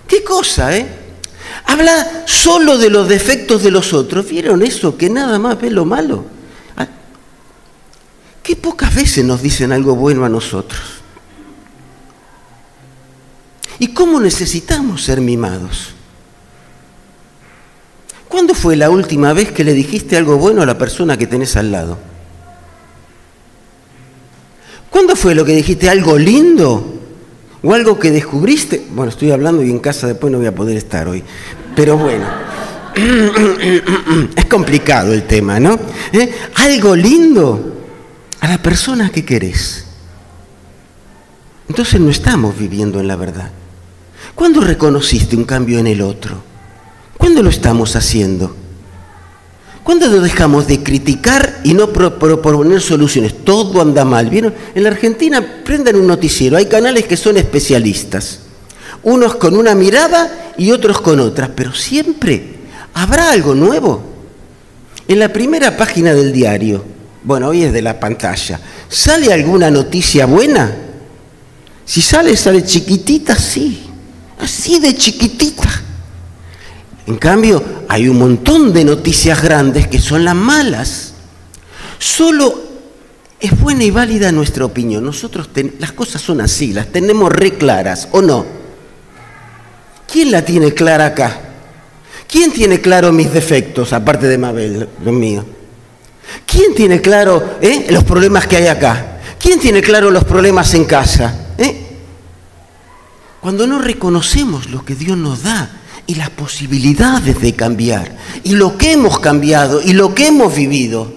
¿Qué 0.08 0.24
cosa, 0.24 0.76
eh? 0.78 0.86
Habla 1.66 2.24
solo 2.26 2.78
de 2.78 2.90
los 2.90 3.08
defectos 3.08 3.64
de 3.64 3.72
los 3.72 3.94
otros. 3.94 4.28
¿Vieron 4.28 4.62
eso? 4.62 4.98
Que 4.98 5.10
nada 5.10 5.40
más 5.40 5.60
ve 5.60 5.72
lo 5.72 5.86
malo. 5.86 6.26
Ah, 6.76 6.88
qué 8.42 8.56
pocas 8.56 8.94
veces 8.94 9.24
nos 9.24 9.42
dicen 9.42 9.72
algo 9.72 9.96
bueno 9.96 10.26
a 10.26 10.30
nosotros. 10.30 10.82
¿Y 13.80 13.88
cómo 13.88 14.20
necesitamos 14.20 15.04
ser 15.04 15.22
mimados? 15.22 15.94
¿Cuándo 18.34 18.56
fue 18.56 18.76
la 18.76 18.90
última 18.90 19.32
vez 19.32 19.52
que 19.52 19.64
le 19.64 19.74
dijiste 19.74 20.18
algo 20.18 20.40
bueno 20.40 20.64
a 20.64 20.66
la 20.66 20.76
persona 20.76 21.18
que 21.18 21.28
tenés 21.28 21.56
al 21.56 21.72
lado? 21.72 22.00
¿Cuándo 24.90 25.16
fue 25.16 25.36
lo 25.36 25.46
que 25.46 25.56
dijiste 25.56 25.88
algo 25.88 26.18
lindo? 26.18 26.96
¿O 27.62 27.76
algo 27.76 28.00
que 28.00 28.10
descubriste? 28.10 28.88
Bueno, 28.90 29.12
estoy 29.12 29.30
hablando 29.30 29.64
y 29.64 29.70
en 29.70 29.78
casa 29.78 30.08
después 30.08 30.32
no 30.32 30.40
voy 30.40 30.48
a 30.48 30.56
poder 30.56 30.78
estar 30.78 31.08
hoy. 31.08 31.24
Pero 31.76 31.96
bueno, 31.96 32.26
es 34.36 34.46
complicado 34.46 35.14
el 35.14 35.28
tema, 35.28 35.60
¿no? 35.60 35.80
¿Eh? 36.12 36.34
Algo 36.56 36.96
lindo 36.96 37.84
a 38.40 38.48
la 38.48 38.58
persona 38.58 39.12
que 39.12 39.24
querés. 39.24 39.86
Entonces 41.70 42.02
no 42.02 42.10
estamos 42.10 42.58
viviendo 42.58 43.00
en 43.00 43.08
la 43.08 43.16
verdad. 43.16 43.52
¿Cuándo 44.34 44.60
reconociste 44.60 45.36
un 45.36 45.44
cambio 45.44 45.78
en 45.78 45.86
el 45.86 46.02
otro? 46.02 46.53
¿Cuándo 47.24 47.42
lo 47.42 47.52
estamos 47.52 47.96
haciendo? 47.96 48.54
¿Cuándo 49.82 50.08
lo 50.08 50.20
dejamos 50.20 50.68
de 50.68 50.84
criticar 50.84 51.62
y 51.64 51.74
no 51.74 51.94
proponer 51.94 52.82
soluciones? 52.82 53.46
Todo 53.46 53.82
anda 53.82 54.04
mal. 54.04 54.30
¿Vieron? 54.30 54.54
En 54.76 54.84
la 54.84 54.90
Argentina 54.90 55.42
prendan 55.64 55.96
un 55.96 56.06
noticiero. 56.06 56.58
Hay 56.58 56.66
canales 56.66 57.06
que 57.06 57.16
son 57.16 57.38
especialistas. 57.38 58.40
Unos 59.04 59.36
con 59.36 59.56
una 59.56 59.74
mirada 59.74 60.52
y 60.58 60.72
otros 60.72 61.00
con 61.00 61.22
otras. 61.22 61.52
Pero 61.56 61.72
siempre 61.72 62.56
habrá 62.94 63.32
algo 63.32 63.56
nuevo. 63.56 64.04
En 65.08 65.18
la 65.18 65.32
primera 65.32 65.78
página 65.78 66.14
del 66.14 66.34
diario, 66.34 66.84
bueno, 67.24 67.48
hoy 67.48 67.64
es 67.64 67.72
de 67.72 67.82
la 67.82 68.02
pantalla, 68.02 68.60
¿sale 68.90 69.32
alguna 69.32 69.72
noticia 69.72 70.26
buena? 70.26 70.76
Si 71.86 72.02
sale, 72.02 72.36
sale 72.36 72.66
chiquitita, 72.66 73.34
sí. 73.38 73.82
Así 74.40 74.78
de 74.82 74.94
chiquitita. 74.94 75.84
En 77.06 77.18
cambio, 77.18 77.62
hay 77.90 78.08
un 78.08 78.18
montón 78.18 78.72
de 78.72 78.86
noticias 78.86 79.42
grandes 79.42 79.88
que 79.88 80.00
son 80.00 80.24
las 80.24 80.36
malas. 80.36 81.14
Solo 82.00 82.62
es 83.40 83.60
buena 83.60 83.84
y 83.84 83.92
válida 83.92 84.32
nuestra 84.32 84.64
opinión. 84.66 85.04
Nosotros 85.04 85.50
las 85.80 85.92
cosas 85.92 86.22
son 86.22 86.40
así, 86.40 86.72
las 86.72 86.88
tenemos 86.88 87.32
re 87.32 87.54
claras, 87.54 88.08
¿o 88.12 88.22
no? 88.22 88.46
¿Quién 90.10 90.32
la 90.32 90.46
tiene 90.46 90.74
clara 90.74 91.08
acá? 91.08 91.42
¿Quién 92.28 92.54
tiene 92.54 92.80
claro 92.80 93.12
mis 93.12 93.34
defectos, 93.34 93.92
aparte 93.92 94.28
de 94.28 94.38
Mabel, 94.38 94.88
los 95.04 95.14
míos? 95.14 95.46
¿Quién 96.46 96.74
tiene 96.74 97.02
claro 97.02 97.58
eh, 97.62 97.88
los 97.90 98.04
problemas 98.06 98.48
que 98.48 98.56
hay 98.58 98.68
acá? 98.68 99.20
¿Quién 99.40 99.60
tiene 99.60 99.82
claro 99.82 100.10
los 100.10 100.24
problemas 100.24 100.74
en 100.74 100.86
casa? 100.86 101.48
Eh? 101.58 102.00
Cuando 103.42 103.68
no 103.68 103.80
reconocemos 103.80 104.70
lo 104.70 104.86
que 104.86 104.96
Dios 104.96 105.18
nos 105.18 105.44
da 105.44 105.70
y 106.06 106.16
las 106.16 106.30
posibilidades 106.30 107.40
de 107.40 107.54
cambiar, 107.54 108.18
y 108.44 108.56
lo 108.56 108.78
que 108.78 108.94
hemos 108.94 109.20
cambiado 109.20 109.82
y 109.82 109.94
lo 109.94 110.14
que 110.14 110.28
hemos 110.28 110.56
vivido, 110.56 111.14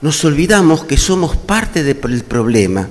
nos 0.00 0.24
olvidamos 0.24 0.84
que 0.84 0.96
somos 0.96 1.36
parte 1.36 1.82
del 1.82 1.96
problema, 2.24 2.88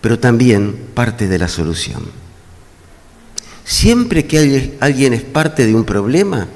pero 0.00 0.18
también 0.18 0.88
parte 0.94 1.28
de 1.28 1.38
la 1.38 1.46
solución. 1.46 2.02
Siempre 3.64 4.26
que 4.26 4.76
alguien 4.80 5.14
es 5.14 5.22
parte 5.22 5.66
de 5.66 5.74
un 5.74 5.84
problema, 5.84 6.48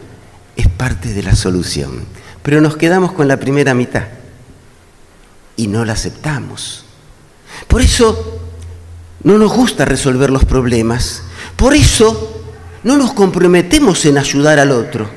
es 0.56 0.66
parte 0.68 1.12
de 1.12 1.23
la 1.23 1.37
solución. 1.37 2.04
Pero 2.42 2.61
nos 2.61 2.76
quedamos 2.76 3.12
con 3.12 3.28
la 3.28 3.38
primera 3.38 3.75
mitad 3.75 4.04
y 5.56 5.68
no 5.68 5.84
la 5.84 5.92
aceptamos. 5.92 6.84
Por 7.68 7.80
eso 7.80 8.40
no 9.23 9.38
nos 9.38 9.52
gusta 9.52 9.84
resolver 9.84 10.30
los 10.30 10.44
problemas. 10.44 11.23
Por 11.56 11.75
eso 11.75 12.34
no 12.85 12.97
nos 12.99 13.14
comprometemos 13.14 14.05
en 14.05 14.19
ayudar 14.19 14.59
al 14.59 14.71
otro. 14.71 15.09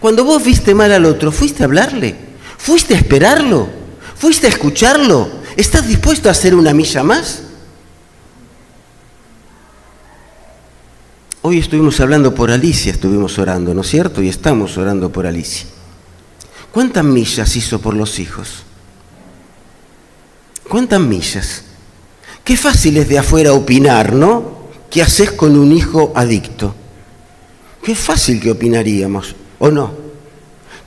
Cuando 0.00 0.24
vos 0.24 0.42
viste 0.42 0.74
mal 0.74 0.92
al 0.92 1.04
otro, 1.04 1.30
¿fuiste 1.30 1.62
a 1.62 1.66
hablarle? 1.66 2.16
¿Fuiste 2.58 2.94
a 2.94 2.98
esperarlo? 2.98 3.68
¿Fuiste 4.16 4.46
a 4.46 4.50
escucharlo? 4.50 5.30
¿Estás 5.56 5.86
dispuesto 5.86 6.28
a 6.28 6.32
hacer 6.32 6.54
una 6.54 6.74
milla 6.74 7.02
más? 7.04 7.42
Hoy 11.42 11.58
estuvimos 11.58 11.98
hablando 12.00 12.34
por 12.34 12.50
Alicia, 12.50 12.92
estuvimos 12.92 13.38
orando, 13.38 13.74
¿no 13.74 13.80
es 13.80 13.88
cierto? 13.88 14.22
Y 14.22 14.28
estamos 14.28 14.76
orando 14.76 15.10
por 15.10 15.26
Alicia. 15.26 15.66
¿Cuántas 16.72 17.04
millas 17.04 17.54
hizo 17.56 17.80
por 17.80 17.94
los 17.94 18.18
hijos? 18.18 18.62
¿Cuántas 20.68 21.00
millas? 21.00 21.64
Qué 22.44 22.56
fácil 22.56 22.96
es 22.96 23.08
de 23.08 23.18
afuera 23.18 23.52
opinar, 23.52 24.12
¿no? 24.12 24.61
¿Qué 24.92 25.00
haces 25.00 25.32
con 25.32 25.56
un 25.56 25.72
hijo 25.72 26.12
adicto? 26.14 26.74
Qué 27.82 27.94
fácil 27.94 28.38
que 28.38 28.50
opinaríamos, 28.50 29.34
¿o 29.58 29.70
no? 29.70 29.90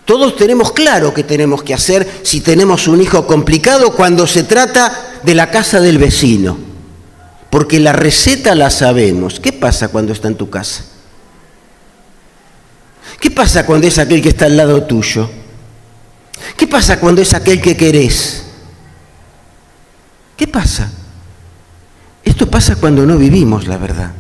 Todos 0.06 0.36
tenemos 0.36 0.72
claro 0.74 1.12
qué 1.12 1.24
tenemos 1.24 1.64
que 1.64 1.74
hacer 1.74 2.08
si 2.22 2.42
tenemos 2.42 2.88
un 2.88 3.02
hijo 3.02 3.26
complicado 3.26 3.96
cuando 3.96 4.28
se 4.28 4.44
trata 4.44 5.20
de 5.24 5.34
la 5.34 5.50
casa 5.50 5.82
del 5.82 5.98
vecino. 5.98 6.56
Porque 7.50 7.80
la 7.80 7.94
receta 7.94 8.54
la 8.54 8.70
sabemos. 8.70 9.40
¿Qué 9.40 9.52
pasa 9.52 9.88
cuando 9.88 10.14
está 10.14 10.28
en 10.28 10.36
tu 10.36 10.52
casa? 10.52 10.86
¿Qué 13.20 13.32
pasa 13.32 13.66
cuando 13.66 13.88
es 13.88 13.98
aquel 13.98 14.22
que 14.22 14.30
está 14.30 14.46
al 14.46 14.56
lado 14.56 14.84
tuyo? 14.84 15.28
¿Qué 16.56 16.68
pasa 16.68 17.00
cuando 17.00 17.24
es 17.24 17.34
aquel 17.34 17.60
que 17.60 17.76
querés? 17.76 18.44
¿Qué 20.38 20.46
pasa? 20.46 20.92
Esto 22.26 22.50
pasa 22.50 22.76
cuando 22.76 23.06
no 23.06 23.18
vivimos 23.18 23.68
la 23.68 23.78
verdad. 23.78 24.12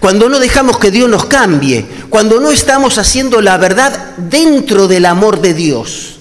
Cuando 0.00 0.28
no 0.28 0.38
dejamos 0.38 0.78
que 0.78 0.90
Dios 0.90 1.08
nos 1.08 1.26
cambie. 1.26 1.86
Cuando 2.08 2.40
no 2.40 2.50
estamos 2.50 2.98
haciendo 2.98 3.40
la 3.40 3.58
verdad 3.58 4.16
dentro 4.16 4.88
del 4.88 5.06
amor 5.06 5.40
de 5.40 5.54
Dios. 5.54 6.16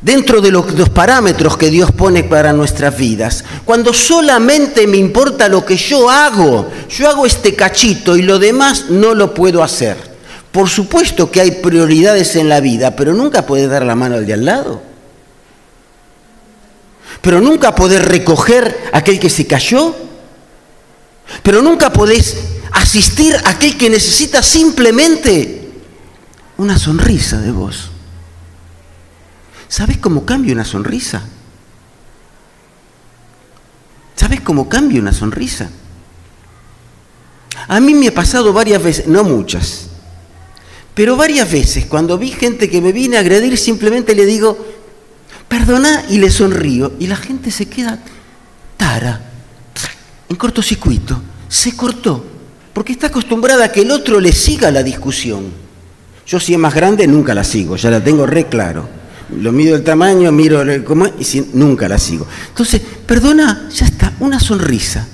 Dentro 0.00 0.40
de 0.40 0.50
los, 0.50 0.66
parámetros 0.90 1.56
que 1.56 1.70
Dios 1.70 1.92
pone 1.92 2.24
para 2.24 2.52
nuestras 2.52 2.96
vidas. 2.96 3.44
Cuando 3.64 3.94
solamente 3.94 4.86
me 4.86 4.96
importa 4.96 5.48
lo 5.48 5.64
que 5.64 5.76
yo 5.76 6.10
hago. 6.10 6.70
Yo 6.90 7.08
hago 7.08 7.24
este 7.24 7.54
cachito 7.54 8.16
y 8.16 8.22
lo 8.22 8.38
demás 8.38 8.86
no 8.90 9.14
lo 9.14 9.32
puedo 9.32 9.62
hacer. 9.62 9.96
Por 10.50 10.68
supuesto 10.68 11.30
que 11.30 11.40
hay 11.40 11.50
prioridades 11.52 12.36
en 12.36 12.48
la 12.48 12.60
vida, 12.60 12.94
pero 12.94 13.14
nunca 13.14 13.46
puedes 13.46 13.70
dar 13.70 13.84
la 13.84 13.94
mano 13.94 14.16
al 14.16 14.26
de 14.26 14.34
al 14.34 14.44
lado. 14.44 14.91
Pero 17.22 17.40
nunca 17.40 17.74
podés 17.74 18.04
recoger 18.04 18.90
a 18.92 18.98
aquel 18.98 19.18
que 19.18 19.30
se 19.30 19.46
cayó. 19.46 19.94
Pero 21.42 21.62
nunca 21.62 21.92
podés 21.92 22.36
asistir 22.72 23.34
a 23.36 23.50
aquel 23.50 23.78
que 23.78 23.88
necesita 23.88 24.42
simplemente 24.42 25.70
una 26.58 26.78
sonrisa 26.78 27.40
de 27.40 27.52
vos. 27.52 27.90
¿Sabes 29.68 29.98
cómo 29.98 30.26
cambia 30.26 30.52
una 30.52 30.64
sonrisa? 30.64 31.22
¿Sabes 34.16 34.40
cómo 34.40 34.68
cambia 34.68 35.00
una 35.00 35.12
sonrisa? 35.12 35.70
A 37.68 37.80
mí 37.80 37.94
me 37.94 38.08
ha 38.08 38.14
pasado 38.14 38.52
varias 38.52 38.82
veces, 38.82 39.06
no 39.06 39.24
muchas, 39.24 39.88
pero 40.94 41.16
varias 41.16 41.50
veces, 41.50 41.86
cuando 41.86 42.18
vi 42.18 42.30
gente 42.30 42.68
que 42.68 42.80
me 42.80 42.92
viene 42.92 43.16
a 43.16 43.20
agredir, 43.20 43.56
simplemente 43.56 44.14
le 44.14 44.26
digo, 44.26 44.58
perdona 45.52 46.04
y 46.08 46.16
le 46.16 46.30
sonrío. 46.30 46.94
Y 46.98 47.06
la 47.06 47.16
gente 47.16 47.50
se 47.50 47.66
queda 47.66 47.98
tara, 48.78 49.20
en 50.30 50.36
cortocircuito. 50.36 51.20
Se 51.46 51.76
cortó, 51.76 52.24
porque 52.72 52.92
está 52.92 53.08
acostumbrada 53.08 53.66
a 53.66 53.68
que 53.70 53.82
el 53.82 53.90
otro 53.90 54.18
le 54.18 54.32
siga 54.32 54.70
la 54.70 54.82
discusión. 54.82 55.52
Yo 56.26 56.40
si 56.40 56.54
es 56.54 56.58
más 56.58 56.74
grande 56.74 57.06
nunca 57.06 57.34
la 57.34 57.44
sigo, 57.44 57.76
ya 57.76 57.90
la 57.90 58.02
tengo 58.02 58.24
re 58.26 58.46
claro. 58.46 58.88
Lo 59.36 59.52
mido 59.52 59.76
el 59.76 59.84
tamaño, 59.84 60.32
miro 60.32 60.62
cómo 60.86 61.06
y 61.18 61.24
si, 61.24 61.46
nunca 61.52 61.86
la 61.86 61.98
sigo. 61.98 62.26
Entonces, 62.48 62.80
perdona, 63.06 63.68
ya 63.70 63.84
está, 63.84 64.14
una 64.20 64.40
sonrisa. 64.40 65.06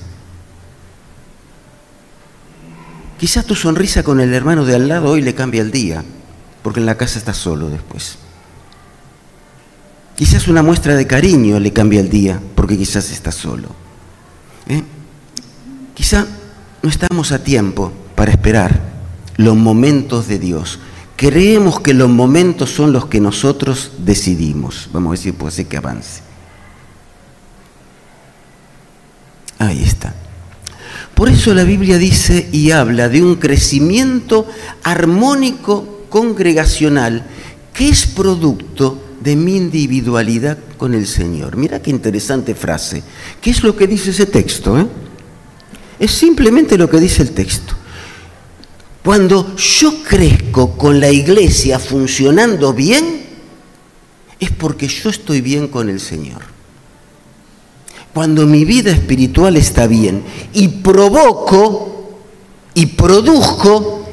Quizás 3.18 3.44
tu 3.44 3.56
sonrisa 3.56 4.04
con 4.04 4.20
el 4.20 4.32
hermano 4.32 4.64
de 4.64 4.76
al 4.76 4.86
lado 4.86 5.10
hoy 5.10 5.20
le 5.20 5.34
cambia 5.34 5.62
el 5.62 5.72
día, 5.72 6.04
porque 6.62 6.78
en 6.78 6.86
la 6.86 6.96
casa 6.96 7.18
estás 7.18 7.36
solo 7.36 7.68
después. 7.68 8.18
Quizás 10.18 10.48
una 10.48 10.64
muestra 10.64 10.96
de 10.96 11.06
cariño 11.06 11.60
le 11.60 11.72
cambia 11.72 12.00
el 12.00 12.10
día, 12.10 12.42
porque 12.56 12.76
quizás 12.76 13.12
estás 13.12 13.36
solo. 13.36 13.68
¿Eh? 14.66 14.82
Quizá 15.94 16.26
no 16.82 16.88
estamos 16.88 17.30
a 17.30 17.44
tiempo 17.44 17.92
para 18.16 18.32
esperar 18.32 18.80
los 19.36 19.54
momentos 19.54 20.26
de 20.26 20.40
Dios. 20.40 20.80
Creemos 21.14 21.78
que 21.78 21.94
los 21.94 22.08
momentos 22.08 22.70
son 22.70 22.92
los 22.92 23.06
que 23.06 23.20
nosotros 23.20 23.92
decidimos. 23.98 24.90
Vamos 24.92 25.10
a 25.10 25.12
decir, 25.12 25.34
puede 25.34 25.52
ser 25.52 25.66
que 25.66 25.76
avance. 25.76 26.22
Ahí 29.60 29.84
está. 29.84 30.16
Por 31.14 31.28
eso 31.28 31.54
la 31.54 31.62
Biblia 31.62 31.96
dice 31.96 32.48
y 32.50 32.72
habla 32.72 33.08
de 33.08 33.22
un 33.22 33.36
crecimiento 33.36 34.48
armónico 34.82 36.06
congregacional 36.08 37.24
que 37.72 37.88
es 37.88 38.04
producto 38.08 39.04
de 39.20 39.36
mi 39.36 39.56
individualidad 39.56 40.58
con 40.76 40.94
el 40.94 41.06
Señor. 41.06 41.56
Mira 41.56 41.80
qué 41.80 41.90
interesante 41.90 42.54
frase. 42.54 43.02
¿Qué 43.40 43.50
es 43.50 43.62
lo 43.62 43.76
que 43.76 43.86
dice 43.86 44.10
ese 44.10 44.26
texto? 44.26 44.78
Eh? 44.78 44.86
Es 45.98 46.12
simplemente 46.12 46.78
lo 46.78 46.88
que 46.88 46.98
dice 46.98 47.22
el 47.22 47.32
texto. 47.32 47.74
Cuando 49.04 49.56
yo 49.56 50.02
crezco 50.02 50.76
con 50.76 51.00
la 51.00 51.10
iglesia 51.10 51.78
funcionando 51.78 52.72
bien, 52.72 53.22
es 54.38 54.50
porque 54.50 54.86
yo 54.86 55.10
estoy 55.10 55.40
bien 55.40 55.68
con 55.68 55.88
el 55.88 56.00
Señor 56.00 56.58
cuando 58.18 58.46
mi 58.46 58.64
vida 58.64 58.90
espiritual 58.90 59.56
está 59.56 59.86
bien 59.86 60.24
y 60.52 60.66
provoco 60.66 62.18
y 62.74 62.86
produzco 62.86 64.07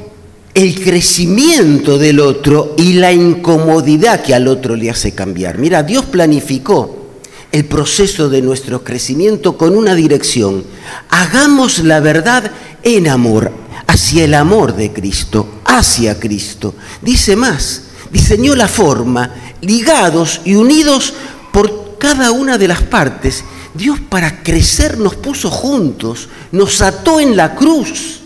el 0.55 0.83
crecimiento 0.83 1.99
del 1.99 2.19
otro 2.19 2.73
y 2.77 2.93
la 2.93 3.11
incomodidad 3.11 4.23
que 4.23 4.33
al 4.33 4.47
otro 4.47 4.75
le 4.75 4.89
hace 4.89 5.13
cambiar. 5.13 5.59
Mira, 5.59 5.83
Dios 5.83 6.05
planificó 6.05 7.09
el 7.51 7.65
proceso 7.65 8.29
de 8.29 8.41
nuestro 8.41 8.83
crecimiento 8.83 9.57
con 9.57 9.75
una 9.75 9.93
dirección. 9.93 10.63
Hagamos 11.09 11.79
la 11.79 11.99
verdad 11.99 12.51
en 12.81 13.07
amor, 13.07 13.51
hacia 13.85 14.23
el 14.23 14.33
amor 14.33 14.75
de 14.75 14.91
Cristo, 14.91 15.61
hacia 15.65 16.19
Cristo. 16.19 16.73
Dice 17.03 17.35
más, 17.35 17.83
diseñó 18.11 18.55
la 18.55 18.67
forma, 18.67 19.35
ligados 19.61 20.41
y 20.45 20.55
unidos 20.55 21.13
por 21.51 21.97
cada 21.99 22.31
una 22.31 22.57
de 22.57 22.67
las 22.67 22.81
partes 22.81 23.43
Dios 23.75 23.99
para 23.99 24.41
crecer 24.41 24.97
nos 24.97 25.15
puso 25.15 25.51
juntos, 25.51 26.29
nos 26.51 26.81
ató 26.81 27.19
en 27.19 27.35
la 27.35 27.55
cruz. 27.55 28.21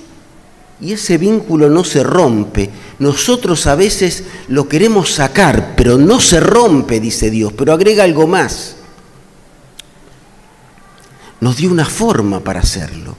Y 0.81 0.93
ese 0.93 1.17
vínculo 1.17 1.69
no 1.69 1.83
se 1.83 2.03
rompe. 2.03 2.69
Nosotros 2.99 3.67
a 3.67 3.75
veces 3.75 4.23
lo 4.47 4.67
queremos 4.69 5.11
sacar, 5.11 5.73
pero 5.75 5.97
no 5.97 6.21
se 6.21 6.39
rompe, 6.39 6.99
dice 6.99 7.29
Dios, 7.29 7.53
pero 7.53 7.73
agrega 7.73 8.03
algo 8.03 8.27
más. 8.27 8.77
Nos 11.41 11.57
dio 11.57 11.71
una 11.71 11.85
forma 11.85 12.41
para 12.41 12.61
hacerlo, 12.61 13.15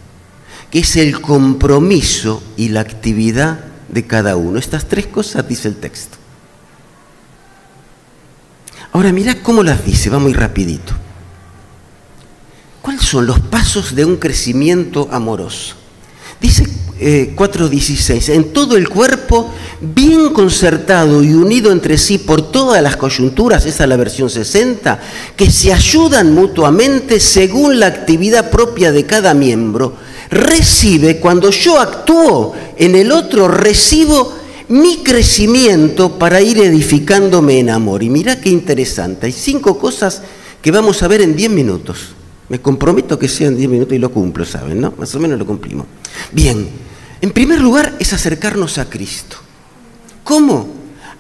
que 0.71 0.81
es 0.81 0.97
el 0.97 1.21
compromiso 1.21 2.43
y 2.57 2.69
la 2.69 2.81
actividad 2.81 3.65
de 3.89 4.07
cada 4.07 4.37
uno. 4.37 4.59
Estas 4.59 4.87
tres 4.89 5.07
cosas 5.07 5.47
dice 5.47 5.69
el 5.69 5.77
texto. 5.77 6.17
Ahora 8.93 9.13
mirá 9.13 9.43
cómo 9.43 9.63
las 9.63 9.85
dice, 9.85 10.11
va 10.11 10.19
muy 10.19 10.33
rapidito. 10.33 10.93
¿Cuáles 12.83 13.03
son 13.03 13.27
los 13.27 13.41
pasos 13.41 13.95
de 13.95 14.05
un 14.05 14.17
crecimiento 14.17 15.09
amoroso? 15.13 15.77
Dice 16.41 16.67
4.16, 17.01 18.29
eh, 18.29 18.35
en 18.35 18.53
todo 18.53 18.77
el 18.77 18.89
cuerpo, 18.89 19.51
bien 19.81 20.35
concertado 20.35 21.23
y 21.23 21.33
unido 21.33 21.73
entre 21.73 21.97
sí 21.97 22.19
por 22.19 22.53
todas 22.53 22.83
las 22.83 22.97
coyunturas, 22.97 23.65
esa 23.65 23.85
es 23.85 23.89
la 23.89 23.97
versión 23.97 24.29
60, 24.29 25.01
que 25.35 25.51
se 25.51 25.73
ayudan 25.73 26.35
mutuamente 26.35 27.19
según 27.19 27.81
la 27.81 27.87
actividad 27.87 28.51
propia 28.51 28.93
de 28.93 29.07
cada 29.07 29.33
miembro, 29.33 29.95
recibe, 30.31 31.19
cuando 31.19 31.51
yo 31.51 31.81
actúo 31.81 32.55
en 32.77 32.95
el 32.95 33.13
otro, 33.13 33.49
recibo 33.49 34.35
mi 34.69 34.99
crecimiento 34.99 36.19
para 36.19 36.41
ir 36.41 36.59
edificándome 36.59 37.59
en 37.59 37.71
amor. 37.71 38.03
Y 38.03 38.11
mira 38.11 38.41
qué 38.41 38.51
interesante, 38.51 39.27
hay 39.27 39.33
cinco 39.33 39.79
cosas 39.79 40.23
que 40.63 40.71
vamos 40.71 41.03
a 41.03 41.09
ver 41.09 41.23
en 41.23 41.35
10 41.35 41.51
minutos. 41.51 41.99
Me 42.49 42.61
comprometo 42.61 43.19
que 43.19 43.29
sean 43.29 43.57
10 43.57 43.71
minutos 43.71 43.95
y 43.95 43.99
lo 43.99 44.11
cumplo, 44.11 44.45
¿saben? 44.45 44.81
¿No? 44.81 44.93
Más 44.97 45.15
o 45.15 45.21
menos 45.21 45.39
lo 45.39 45.47
cumplimos. 45.47 45.87
Bien, 46.33 46.69
en 47.21 47.31
primer 47.33 47.61
lugar 47.61 47.95
es 47.99 48.13
acercarnos 48.13 48.79
a 48.79 48.89
Cristo. 48.89 49.37
¿Cómo? 50.25 50.69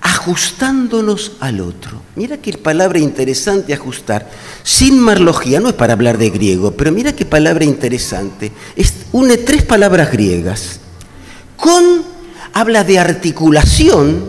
Ajustándonos 0.00 1.32
al 1.40 1.60
otro. 1.60 2.00
Mira 2.16 2.38
qué 2.38 2.54
palabra 2.54 2.98
interesante 2.98 3.74
ajustar. 3.74 4.30
Sin 4.62 4.98
marlogía, 4.98 5.60
no 5.60 5.68
es 5.68 5.74
para 5.74 5.92
hablar 5.92 6.16
de 6.16 6.30
griego, 6.30 6.72
pero 6.72 6.90
mira 6.90 7.12
qué 7.12 7.26
palabra 7.26 7.64
interesante. 7.64 8.50
une 9.12 9.36
tres 9.36 9.62
palabras 9.62 10.10
griegas. 10.10 10.80
Con 11.56 12.02
habla 12.54 12.82
de 12.82 12.98
articulación, 12.98 14.24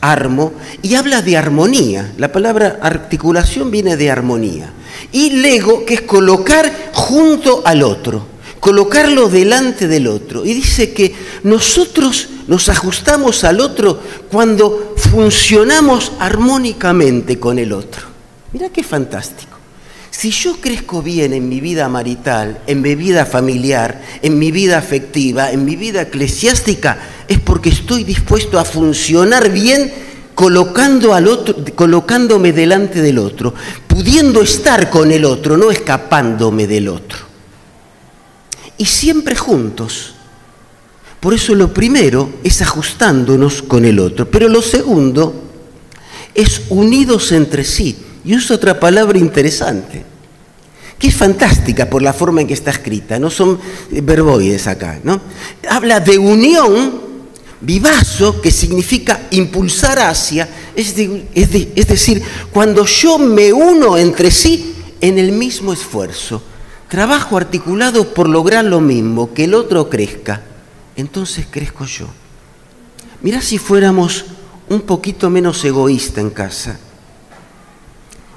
armo, 0.00 0.54
y 0.82 0.96
habla 0.96 1.22
de 1.22 1.36
armonía. 1.36 2.12
La 2.18 2.32
palabra 2.32 2.80
articulación 2.82 3.70
viene 3.70 3.96
de 3.96 4.10
armonía. 4.10 4.72
Y 5.12 5.30
lego, 5.30 5.84
que 5.84 5.94
es 5.94 6.02
colocar 6.02 6.90
junto 6.92 7.62
al 7.64 7.84
otro 7.84 8.33
colocarlo 8.64 9.28
delante 9.28 9.88
del 9.88 10.06
otro. 10.06 10.46
Y 10.46 10.54
dice 10.54 10.94
que 10.94 11.14
nosotros 11.42 12.30
nos 12.48 12.70
ajustamos 12.70 13.44
al 13.44 13.60
otro 13.60 14.00
cuando 14.30 14.94
funcionamos 14.96 16.12
armónicamente 16.18 17.38
con 17.38 17.58
el 17.58 17.74
otro. 17.74 18.00
Mira 18.54 18.70
qué 18.70 18.82
fantástico. 18.82 19.52
Si 20.10 20.30
yo 20.30 20.62
crezco 20.62 21.02
bien 21.02 21.34
en 21.34 21.46
mi 21.46 21.60
vida 21.60 21.90
marital, 21.90 22.62
en 22.66 22.80
mi 22.80 22.94
vida 22.94 23.26
familiar, 23.26 24.00
en 24.22 24.38
mi 24.38 24.50
vida 24.50 24.78
afectiva, 24.78 25.52
en 25.52 25.66
mi 25.66 25.76
vida 25.76 26.00
eclesiástica, 26.00 26.98
es 27.28 27.40
porque 27.40 27.68
estoy 27.68 28.02
dispuesto 28.02 28.58
a 28.58 28.64
funcionar 28.64 29.50
bien 29.50 29.92
colocando 30.34 31.12
al 31.12 31.28
otro, 31.28 31.54
colocándome 31.74 32.54
delante 32.54 33.02
del 33.02 33.18
otro, 33.18 33.52
pudiendo 33.86 34.40
estar 34.40 34.88
con 34.88 35.12
el 35.12 35.26
otro, 35.26 35.58
no 35.58 35.70
escapándome 35.70 36.66
del 36.66 36.88
otro 36.88 37.23
y 38.78 38.84
siempre 38.84 39.36
juntos. 39.36 40.14
Por 41.20 41.32
eso 41.32 41.54
lo 41.54 41.72
primero 41.72 42.34
es 42.44 42.60
ajustándonos 42.60 43.62
con 43.62 43.84
el 43.84 43.98
otro, 43.98 44.30
pero 44.30 44.48
lo 44.48 44.60
segundo 44.60 45.42
es 46.34 46.62
unidos 46.68 47.32
entre 47.32 47.64
sí. 47.64 47.96
Y 48.24 48.34
uso 48.34 48.54
otra 48.54 48.78
palabra 48.80 49.18
interesante, 49.18 50.04
que 50.98 51.08
es 51.08 51.14
fantástica 51.14 51.88
por 51.88 52.02
la 52.02 52.12
forma 52.12 52.40
en 52.40 52.46
que 52.46 52.54
está 52.54 52.70
escrita, 52.70 53.18
no 53.18 53.30
son 53.30 53.58
verboides 53.90 54.66
acá, 54.66 54.98
¿no? 55.02 55.20
Habla 55.68 56.00
de 56.00 56.18
unión 56.18 57.02
vivazo, 57.60 58.40
que 58.40 58.50
significa 58.50 59.28
impulsar 59.30 59.98
hacia, 59.98 60.48
es, 60.76 60.94
es 61.34 61.86
decir, 61.86 62.22
cuando 62.52 62.84
yo 62.84 63.18
me 63.18 63.52
uno 63.52 63.96
entre 63.96 64.30
sí 64.30 64.74
en 65.00 65.18
el 65.18 65.32
mismo 65.32 65.72
esfuerzo 65.72 66.42
trabajo 66.88 67.36
articulado 67.36 68.14
por 68.14 68.28
lograr 68.28 68.64
lo 68.64 68.80
mismo, 68.80 69.32
que 69.32 69.44
el 69.44 69.54
otro 69.54 69.88
crezca, 69.88 70.42
entonces 70.96 71.46
crezco 71.50 71.84
yo. 71.84 72.08
Mirá 73.22 73.40
si 73.40 73.58
fuéramos 73.58 74.26
un 74.68 74.82
poquito 74.82 75.30
menos 75.30 75.64
egoísta 75.64 76.20
en 76.20 76.30
casa, 76.30 76.78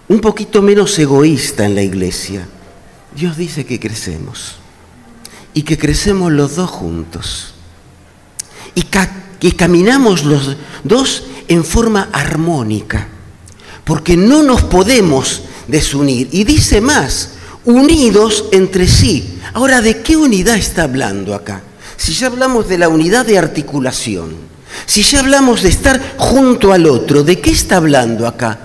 un 0.08 0.20
poquito 0.20 0.62
menos 0.62 0.98
egoísta 0.98 1.66
en 1.66 1.76
la 1.76 1.84
iglesia. 1.84 2.48
Dios 3.16 3.38
dice 3.38 3.66
que 3.66 3.80
crecemos 3.80 4.56
y 5.54 5.64
que 5.64 5.78
crecemos 5.78 6.32
los 6.32 6.56
dos 6.56 6.70
juntos 6.70 7.54
y 8.76 8.84
que 9.40 9.56
caminamos 9.56 10.24
los 10.24 10.56
dos 10.84 11.24
en 11.48 11.64
forma 11.64 12.10
armónica, 12.14 13.08
porque 13.84 14.16
no 14.16 14.44
nos 14.44 14.64
podemos 14.64 15.44
desunir. 15.68 16.30
Y 16.32 16.44
dice 16.44 16.80
más, 16.80 17.37
unidos 17.68 18.46
entre 18.52 18.88
sí. 18.88 19.40
Ahora, 19.54 19.82
¿de 19.82 20.02
qué 20.02 20.16
unidad 20.16 20.56
está 20.56 20.84
hablando 20.84 21.36
acá? 21.36 21.62
Si 21.98 22.14
ya 22.14 22.28
hablamos 22.28 22.70
de 22.70 22.78
la 22.78 22.88
unidad 22.88 23.26
de 23.26 23.38
articulación, 23.38 24.36
si 24.86 25.04
ya 25.04 25.20
hablamos 25.20 25.64
de 25.64 25.70
estar 25.70 26.16
junto 26.18 26.72
al 26.72 26.86
otro, 26.86 27.24
¿de 27.24 27.40
qué 27.40 27.52
está 27.52 27.78
hablando 27.78 28.26
acá? 28.26 28.58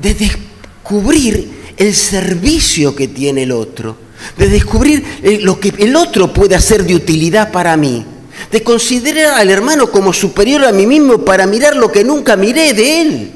De 0.00 0.14
descubrir 0.14 1.50
el 1.76 1.94
servicio 1.94 2.94
que 2.94 3.08
tiene 3.08 3.42
el 3.42 3.52
otro, 3.52 3.96
de 4.38 4.48
descubrir 4.48 5.04
eh, 5.22 5.40
lo 5.42 5.58
que 5.58 5.74
el 5.78 5.96
otro 5.96 6.32
puede 6.32 6.54
hacer 6.54 6.84
de 6.84 6.94
utilidad 6.94 7.50
para 7.50 7.76
mí, 7.76 8.06
de 8.52 8.62
considerar 8.62 9.34
al 9.34 9.50
hermano 9.50 9.90
como 9.90 10.12
superior 10.12 10.64
a 10.64 10.72
mí 10.72 10.86
mismo 10.86 11.24
para 11.24 11.48
mirar 11.48 11.74
lo 11.74 11.90
que 11.90 12.04
nunca 12.04 12.36
miré 12.36 12.72
de 12.72 13.00
él. 13.00 13.32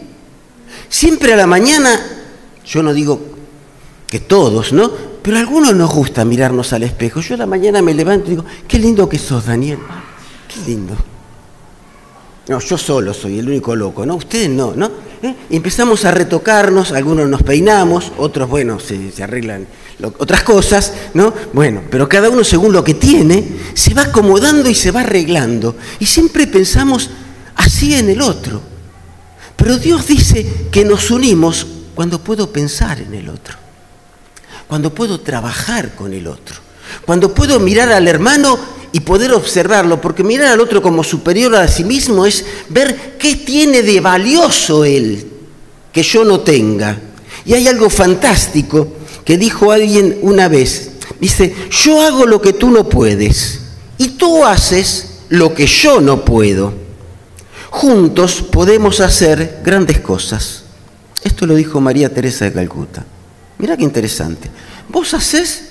Siempre 0.89 1.33
a 1.33 1.37
la 1.37 1.47
mañana, 1.47 2.01
yo 2.65 2.85
no 2.85 2.95
digo 2.95 3.21
que 4.09 4.21
todos, 4.21 4.73
¿no? 4.73 5.08
Pero 5.23 5.37
a 5.37 5.41
algunos 5.41 5.75
nos 5.75 5.93
gusta 5.93 6.25
mirarnos 6.25 6.73
al 6.73 6.85
espejo. 6.85 7.21
Yo 7.21 7.37
la 7.37 7.47
mañana 7.47 7.83
me 7.83 7.95
levanto 7.95 8.27
y 8.27 8.31
digo, 8.31 8.45
qué 8.67 8.79
lindo 8.79 9.09
que 9.09 9.19
sos, 9.19 9.47
Daniel. 9.47 9.79
Qué 10.47 10.71
lindo. 10.71 10.95
No, 12.49 12.61
yo 12.61 12.79
solo 12.79 13.13
soy 13.13 13.39
el 13.39 13.49
único 13.49 13.77
loco, 13.77 14.07
¿no? 14.07 14.17
Ustedes 14.17 14.49
no, 14.49 14.73
¿no? 14.75 14.91
¿Eh? 15.23 15.35
Empezamos 15.51 16.05
a 16.05 16.13
retocarnos, 16.13 16.93
algunos 16.93 17.29
nos 17.29 17.43
peinamos, 17.43 18.13
otros, 18.17 18.49
bueno, 18.49 18.79
se, 18.81 19.13
arreglan 19.23 19.67
otras 20.19 20.43
cosas, 20.45 20.95
¿no? 21.13 21.35
Bueno, 21.53 21.83
pero 21.91 22.09
cada 22.09 22.31
uno 22.31 22.45
según 22.45 22.73
lo 22.73 22.83
que 22.85 22.95
tiene, 22.95 23.45
se 23.75 23.93
va 23.93 24.03
acomodando 24.03 24.71
y 24.71 24.75
se 24.75 24.93
va 24.93 25.01
arreglando. 25.01 25.77
Y 25.99 26.07
siempre 26.07 26.47
pensamos 26.47 27.11
así 27.57 27.95
en 27.95 28.09
el 28.09 28.23
otro. 28.23 28.63
Pero 29.57 29.77
Dios 29.77 30.07
dice 30.07 30.69
que 30.71 30.85
nos 30.85 31.11
unimos 31.11 31.67
cuando 31.95 32.21
puedo 32.21 32.51
pensar 32.51 33.01
en 33.01 33.13
el 33.13 33.29
otro 33.29 33.68
cuando 34.69 34.95
puedo 34.95 35.21
trabajar 35.21 35.95
con 35.95 36.13
el 36.13 36.27
otro, 36.27 36.57
cuando 37.05 37.35
puedo 37.35 37.59
mirar 37.59 37.91
al 37.91 38.07
hermano 38.07 38.59
y 38.93 39.01
poder 39.01 39.33
observarlo, 39.33 40.01
porque 40.01 40.23
mirar 40.23 40.49
al 40.49 40.61
otro 40.61 40.83
como 40.83 41.03
superior 41.03 41.55
a 41.57 41.69
sí 41.69 41.85
mismo 41.85 42.27
es 42.27 42.45
ver 42.69 43.17
qué 43.19 43.37
tiene 43.37 43.83
de 43.83 44.01
valioso 44.01 44.85
él 44.85 45.27
que 45.93 46.03
yo 46.03 46.25
no 46.25 46.41
tenga. 46.41 46.99
Y 47.45 47.55
hay 47.55 47.67
algo 47.67 47.91
fantástico 47.91 48.89
que 49.25 49.39
dijo 49.39 49.73
alguien 49.73 50.19
una 50.23 50.49
vez. 50.49 50.93
Dice, 51.21 51.55
yo 51.71 52.01
hago 52.03 52.27
lo 52.27 52.41
que 52.41 52.53
tú 52.53 52.71
no 52.71 52.89
puedes 52.89 53.61
y 53.97 54.09
tú 54.11 54.45
haces 54.45 55.21
lo 55.29 55.55
que 55.55 55.67
yo 55.67 56.01
no 56.01 56.25
puedo. 56.25 56.73
Juntos 57.71 58.43
podemos 58.43 59.01
hacer 59.01 59.61
grandes 59.65 60.01
cosas. 60.01 60.65
Esto 61.23 61.47
lo 61.47 61.55
dijo 61.55 61.81
María 61.81 62.13
Teresa 62.13 62.45
de 62.45 62.53
Calcuta. 62.53 63.05
Mira 63.59 63.77
qué 63.77 63.85
interesante. 63.85 64.49
Vos 64.89 65.15
haces 65.15 65.71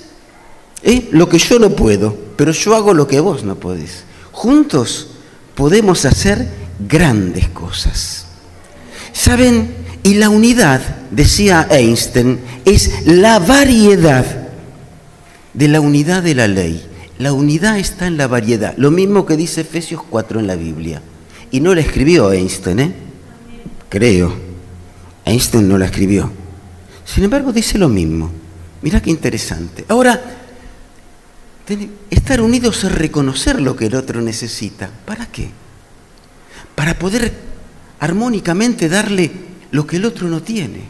¿eh? 0.82 1.08
lo 1.10 1.28
que 1.28 1.38
yo 1.38 1.58
no 1.58 1.70
puedo, 1.70 2.16
pero 2.36 2.52
yo 2.52 2.74
hago 2.74 2.94
lo 2.94 3.06
que 3.06 3.20
vos 3.20 3.44
no 3.44 3.56
podés. 3.56 4.04
Juntos 4.32 5.08
podemos 5.54 6.04
hacer 6.04 6.48
grandes 6.78 7.48
cosas. 7.48 8.26
¿Saben? 9.12 9.88
Y 10.04 10.14
la 10.14 10.28
unidad, 10.28 10.80
decía 11.10 11.66
Einstein, 11.70 12.40
es 12.64 13.06
la 13.06 13.38
variedad 13.40 14.48
de 15.54 15.68
la 15.68 15.80
unidad 15.80 16.22
de 16.22 16.34
la 16.34 16.46
ley. 16.46 16.84
La 17.18 17.32
unidad 17.32 17.78
está 17.78 18.06
en 18.06 18.16
la 18.16 18.28
variedad, 18.28 18.74
lo 18.76 18.92
mismo 18.92 19.26
que 19.26 19.36
dice 19.36 19.62
Efesios 19.62 20.02
4 20.08 20.38
en 20.38 20.46
la 20.46 20.54
Biblia. 20.54 21.02
Y 21.50 21.60
no 21.60 21.74
la 21.74 21.80
escribió 21.80 22.30
Einstein, 22.30 22.78
¿eh? 22.78 22.92
Creo. 23.88 24.32
Einstein 25.24 25.68
no 25.68 25.78
la 25.78 25.86
escribió. 25.86 26.30
Sin 27.12 27.24
embargo, 27.24 27.52
dice 27.52 27.78
lo 27.78 27.88
mismo. 27.88 28.30
Mira 28.82 29.00
qué 29.00 29.10
interesante. 29.10 29.84
Ahora, 29.88 30.20
estar 32.10 32.40
unidos 32.40 32.84
es 32.84 32.92
reconocer 32.92 33.60
lo 33.60 33.74
que 33.74 33.86
el 33.86 33.94
otro 33.94 34.20
necesita. 34.20 34.90
¿Para 35.06 35.26
qué? 35.26 35.48
Para 36.74 36.98
poder 36.98 37.32
armónicamente 38.00 38.88
darle 38.88 39.30
lo 39.70 39.86
que 39.86 39.96
el 39.96 40.04
otro 40.04 40.28
no 40.28 40.42
tiene. 40.42 40.82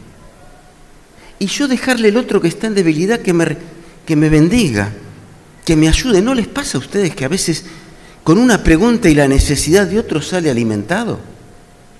Y 1.39 1.47
yo 1.47 1.69
dejarle 1.69 2.09
al 2.09 2.17
otro 2.17 2.41
que 2.41 2.49
está 2.49 2.67
en 2.67 2.75
debilidad 2.75 3.21
que 3.21 3.31
me, 3.31 3.57
que 4.05 4.17
me 4.17 4.27
bendiga, 4.29 4.91
que 5.63 5.77
me 5.77 5.87
ayude. 5.87 6.21
¿No 6.21 6.33
les 6.33 6.47
pasa 6.47 6.77
a 6.77 6.81
ustedes 6.81 7.15
que 7.15 7.23
a 7.23 7.29
veces 7.29 7.63
con 8.25 8.37
una 8.37 8.61
pregunta 8.61 9.09
y 9.09 9.15
la 9.15 9.27
necesidad 9.27 9.87
de 9.87 9.99
otro 9.99 10.21
sale 10.21 10.49
alimentado? 10.51 11.17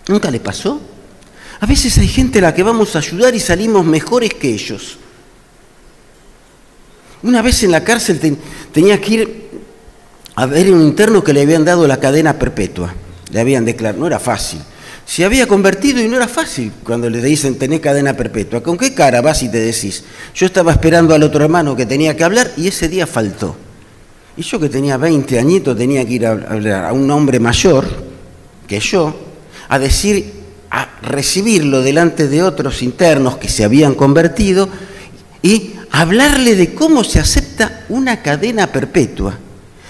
¿Nunca 0.09 0.29
le 0.29 0.41
pasó? 0.41 0.88
A 1.59 1.65
veces 1.65 1.97
hay 1.97 2.07
gente 2.07 2.39
a 2.39 2.43
la 2.43 2.53
que 2.53 2.63
vamos 2.63 2.95
a 2.95 2.99
ayudar 2.99 3.35
y 3.35 3.39
salimos 3.39 3.85
mejores 3.85 4.33
que 4.33 4.53
ellos. 4.53 4.97
Una 7.21 7.41
vez 7.41 7.63
en 7.63 7.71
la 7.71 7.83
cárcel 7.83 8.37
tenía 8.71 8.99
que 9.01 9.13
ir 9.13 9.49
a 10.35 10.45
ver 10.45 10.71
un 10.71 10.81
interno 10.81 11.21
que 11.21 11.33
le 11.33 11.41
habían 11.41 11.65
dado 11.65 11.85
la 11.85 11.99
cadena 11.99 12.39
perpetua. 12.39 12.93
Le 13.31 13.41
habían 13.41 13.65
declarado, 13.65 13.99
no 13.99 14.07
era 14.07 14.19
fácil. 14.19 14.61
Se 15.05 15.25
había 15.25 15.47
convertido 15.47 16.01
y 16.01 16.07
no 16.07 16.15
era 16.15 16.27
fácil 16.27 16.71
cuando 16.83 17.09
le 17.09 17.21
dicen 17.21 17.57
tenés 17.57 17.81
cadena 17.81 18.15
perpetua. 18.15 18.63
¿Con 18.63 18.77
qué 18.77 18.93
cara 18.93 19.21
vas 19.21 19.43
y 19.43 19.49
te 19.49 19.59
decís? 19.59 20.03
Yo 20.33 20.45
estaba 20.45 20.71
esperando 20.71 21.13
al 21.13 21.23
otro 21.23 21.43
hermano 21.43 21.75
que 21.75 21.85
tenía 21.85 22.15
que 22.15 22.23
hablar 22.23 22.51
y 22.55 22.67
ese 22.67 22.87
día 22.87 23.05
faltó. 23.05 23.55
Y 24.37 24.43
yo 24.43 24.59
que 24.59 24.69
tenía 24.69 24.95
20 24.95 25.37
añitos 25.37 25.77
tenía 25.77 26.05
que 26.05 26.13
ir 26.13 26.25
a 26.25 26.31
hablar 26.31 26.85
a 26.85 26.93
un 26.93 27.11
hombre 27.11 27.39
mayor 27.39 27.85
que 28.65 28.79
yo, 28.79 29.13
a 29.67 29.77
decir, 29.77 30.38
a 30.71 30.99
recibirlo 31.01 31.81
delante 31.81 32.27
de 32.27 32.43
otros 32.43 32.81
internos 32.81 33.37
que 33.37 33.49
se 33.49 33.63
habían 33.63 33.95
convertido 33.95 34.69
y 35.41 35.71
hablarle 35.91 36.55
de 36.55 36.73
cómo 36.73 37.03
se 37.03 37.19
acepta 37.19 37.85
una 37.89 38.21
cadena 38.21 38.67
perpetua. 38.67 39.37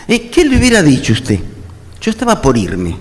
¿Eh? 0.07 0.29
¿Qué 0.29 0.45
le 0.45 0.57
hubiera 0.57 0.81
dicho 0.81 1.13
usted? 1.13 1.39
Yo 2.01 2.11
estaba 2.11 2.41
por 2.41 2.57
irme. 2.57 2.97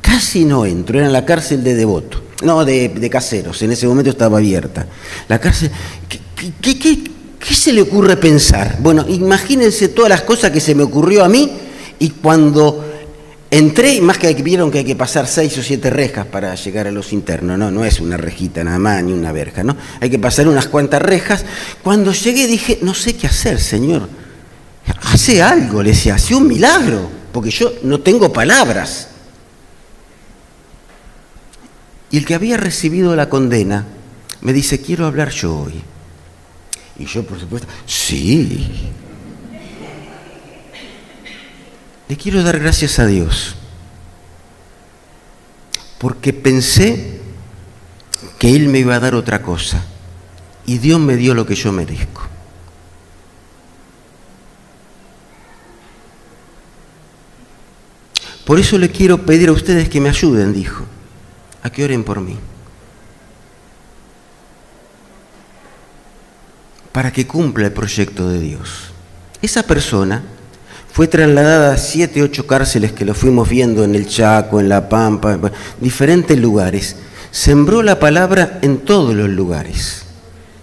Casi 0.00 0.44
no 0.44 0.64
entro, 0.64 0.98
era 0.98 1.06
en 1.06 1.12
la 1.12 1.24
cárcel 1.24 1.62
de 1.62 1.74
devoto. 1.74 2.22
No, 2.42 2.64
de, 2.64 3.08
caseros, 3.10 3.62
en 3.62 3.72
ese 3.72 3.86
momento 3.86 4.10
estaba 4.10 4.38
abierta. 4.38 4.86
La 5.28 5.38
cárcel. 5.38 5.70
¿Qué, 6.08 6.78
qué, 6.78 7.04
¿Qué 7.38 7.54
se 7.54 7.72
le 7.72 7.82
ocurre 7.82 8.16
pensar? 8.16 8.78
Bueno, 8.80 9.04
imagínense 9.08 9.88
todas 9.88 10.08
las 10.08 10.22
cosas 10.22 10.50
que 10.50 10.60
se 10.60 10.74
me 10.74 10.82
ocurrió 10.82 11.24
a 11.24 11.28
mí 11.28 11.50
y 11.98 12.10
cuando 12.10 12.93
entré, 13.58 14.00
más 14.00 14.18
que 14.18 14.32
vieron 14.34 14.70
que 14.70 14.78
hay 14.78 14.84
que 14.84 14.96
pasar 14.96 15.26
seis 15.26 15.56
o 15.58 15.62
siete 15.62 15.88
rejas 15.90 16.26
para 16.26 16.54
llegar 16.54 16.86
a 16.86 16.90
los 16.90 17.12
internos, 17.12 17.56
no, 17.56 17.70
no 17.70 17.84
es 17.84 18.00
una 18.00 18.16
rejita 18.16 18.64
nada 18.64 18.78
más 18.78 19.02
ni 19.02 19.12
una 19.12 19.32
verja, 19.32 19.62
¿no? 19.62 19.76
Hay 20.00 20.10
que 20.10 20.18
pasar 20.18 20.48
unas 20.48 20.66
cuantas 20.66 21.00
rejas. 21.00 21.44
Cuando 21.82 22.12
llegué 22.12 22.46
dije, 22.46 22.78
no 22.82 22.94
sé 22.94 23.16
qué 23.16 23.26
hacer, 23.26 23.60
Señor. 23.60 24.08
Hace 25.12 25.42
algo, 25.42 25.82
le 25.82 25.90
decía, 25.90 26.16
hace 26.16 26.34
un 26.34 26.48
milagro, 26.48 27.08
porque 27.32 27.50
yo 27.50 27.72
no 27.84 28.00
tengo 28.00 28.32
palabras. 28.32 29.08
Y 32.10 32.18
el 32.18 32.24
que 32.24 32.34
había 32.34 32.56
recibido 32.56 33.14
la 33.14 33.28
condena 33.28 33.84
me 34.40 34.52
dice, 34.52 34.80
quiero 34.80 35.06
hablar 35.06 35.30
yo 35.30 35.58
hoy. 35.58 35.82
Y 36.98 37.06
yo, 37.06 37.24
por 37.24 37.40
supuesto, 37.40 37.68
sí. 37.86 38.92
Quiero 42.16 42.42
dar 42.42 42.58
gracias 42.58 42.98
a 42.98 43.06
Dios, 43.06 43.54
porque 45.98 46.32
pensé 46.32 47.20
que 48.38 48.56
Él 48.56 48.68
me 48.68 48.78
iba 48.78 48.94
a 48.94 49.00
dar 49.00 49.14
otra 49.14 49.42
cosa, 49.42 49.84
y 50.66 50.78
Dios 50.78 51.00
me 51.00 51.16
dio 51.16 51.34
lo 51.34 51.44
que 51.44 51.54
yo 51.54 51.70
merezco. 51.72 52.22
Por 58.44 58.58
eso 58.58 58.78
le 58.78 58.90
quiero 58.90 59.24
pedir 59.24 59.48
a 59.48 59.52
ustedes 59.52 59.88
que 59.88 60.00
me 60.00 60.08
ayuden, 60.08 60.52
dijo, 60.52 60.84
a 61.62 61.70
que 61.70 61.84
oren 61.84 62.04
por 62.04 62.20
mí. 62.20 62.38
para 66.94 67.12
que 67.12 67.26
cumpla 67.26 67.66
el 67.66 67.72
proyecto 67.72 68.28
de 68.28 68.38
Dios. 68.38 68.92
Esa 69.42 69.64
persona 69.64 70.22
fue 70.94 71.08
trasladada 71.08 71.74
a 71.74 71.76
siete, 71.76 72.22
ocho 72.22 72.46
cárceles 72.46 72.92
que 72.92 73.04
lo 73.04 73.14
fuimos 73.14 73.48
viendo 73.48 73.82
en 73.82 73.96
el 73.96 74.06
Chaco, 74.06 74.60
en 74.60 74.68
La 74.68 74.88
Pampa, 74.88 75.32
en 75.32 75.40
diferentes 75.80 76.38
lugares. 76.38 76.94
Sembró 77.32 77.82
la 77.82 77.98
palabra 77.98 78.60
en 78.62 78.78
todos 78.78 79.12
los 79.12 79.28
lugares. 79.28 80.04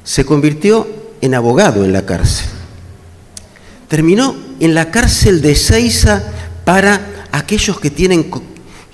Se 0.06 0.24
convirtió 0.24 0.88
en 1.20 1.36
abogado 1.36 1.84
en 1.84 1.92
la 1.92 2.06
cárcel. 2.06 2.48
Terminó 3.90 4.34
en 4.62 4.74
la 4.74 4.90
cárcel 4.90 5.42
de 5.42 5.54
Seiza 5.54 6.24
para 6.64 7.02
aquellos 7.34 7.82
que 7.82 7.92
tienen 7.92 8.32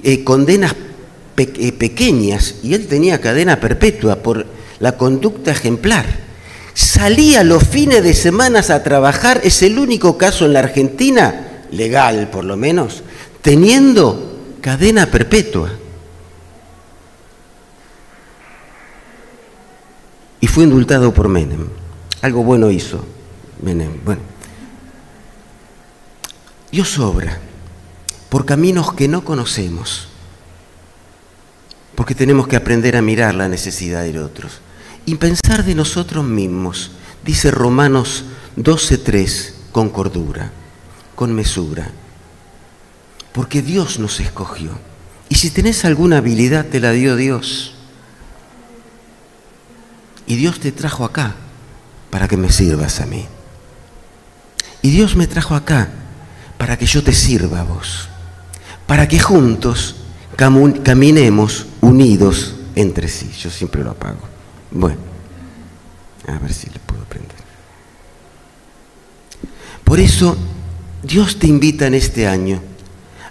eh, 0.02 0.24
condenas 0.24 0.74
eh, 1.38 1.72
pequeñas 1.72 2.56
y 2.64 2.74
él 2.74 2.88
tenía 2.88 3.22
cadena 3.22 3.60
perpetua 3.60 4.24
por 4.24 4.48
la 4.80 4.98
conducta 4.98 5.52
ejemplar 5.52 6.27
salía 6.78 7.44
los 7.44 7.64
fines 7.64 8.04
de 8.04 8.14
semana 8.14 8.60
a 8.60 8.84
trabajar, 8.84 9.42
es 9.44 9.64
el 9.64 9.80
único 9.80 10.16
caso 10.16 10.46
en 10.46 10.54
la 10.54 10.60
Argentina, 10.60 11.64
legal 11.72 12.30
por 12.30 12.46
lo 12.46 12.56
menos, 12.56 13.02
teniendo 13.42 14.58
cadena 14.62 15.08
perpetua. 15.08 15.72
Y 20.40 20.46
fue 20.46 20.66
indultado 20.66 21.12
por 21.12 21.30
Menem. 21.30 21.68
Algo 22.22 22.44
bueno 22.44 22.70
hizo 22.70 23.04
Menem. 23.64 24.00
Bueno. 24.06 24.22
Dios 26.72 27.00
obra 27.00 27.40
por 28.30 28.46
caminos 28.46 28.94
que 28.94 29.08
no 29.08 29.24
conocemos, 29.24 30.10
porque 31.96 32.14
tenemos 32.14 32.48
que 32.48 32.56
aprender 32.56 32.96
a 32.96 33.02
mirar 33.02 33.34
la 33.34 33.48
necesidad 33.48 34.04
de 34.04 34.20
otros 34.20 34.62
y 35.08 35.16
pensar 35.16 35.64
de 35.64 35.74
nosotros 35.74 36.26
mismos, 36.26 36.92
dice 37.24 37.50
Romanos 37.50 38.26
12.3, 38.58 39.54
con 39.72 39.90
cordura, 39.90 40.52
con 41.16 41.34
mesura, 41.34 41.90
porque 43.32 43.62
Dios 43.62 44.00
nos 44.00 44.20
escogió. 44.20 44.72
Y 45.30 45.36
si 45.36 45.50
tenés 45.50 45.86
alguna 45.86 46.18
habilidad, 46.18 46.66
te 46.66 46.82
la 46.82 46.92
dio 46.92 47.16
Dios. 47.16 47.74
Y 50.26 50.36
Dios 50.36 50.60
te 50.60 50.74
trajo 50.74 51.06
acá 51.06 51.36
para 52.10 52.28
que 52.28 52.36
me 52.36 52.52
sirvas 52.52 53.00
a 53.00 53.06
mí. 53.06 53.26
Y 54.82 54.90
Dios 54.90 55.16
me 55.16 55.26
trajo 55.26 55.56
acá 55.56 55.88
para 56.58 56.78
que 56.78 56.86
yo 56.86 57.02
te 57.02 57.14
sirva 57.14 57.62
a 57.62 57.64
vos. 57.64 58.10
Para 58.86 59.08
que 59.08 59.20
juntos 59.20 59.96
caminemos 60.36 61.66
unidos 61.80 62.56
entre 62.76 63.08
sí. 63.08 63.32
Yo 63.40 63.50
siempre 63.50 63.86
lo 63.86 63.92
apago. 63.92 64.37
Bueno, 64.72 64.98
a 66.28 66.40
ver 66.40 66.54
si 66.54 66.70
le 66.70 66.80
puedo 66.80 67.02
aprender. 67.02 67.38
Por 69.84 70.00
eso, 70.00 70.38
Dios 71.04 71.40
te 71.40 71.48
invita 71.48 71.88
en 71.88 71.94
este 71.94 72.28
año 72.28 72.62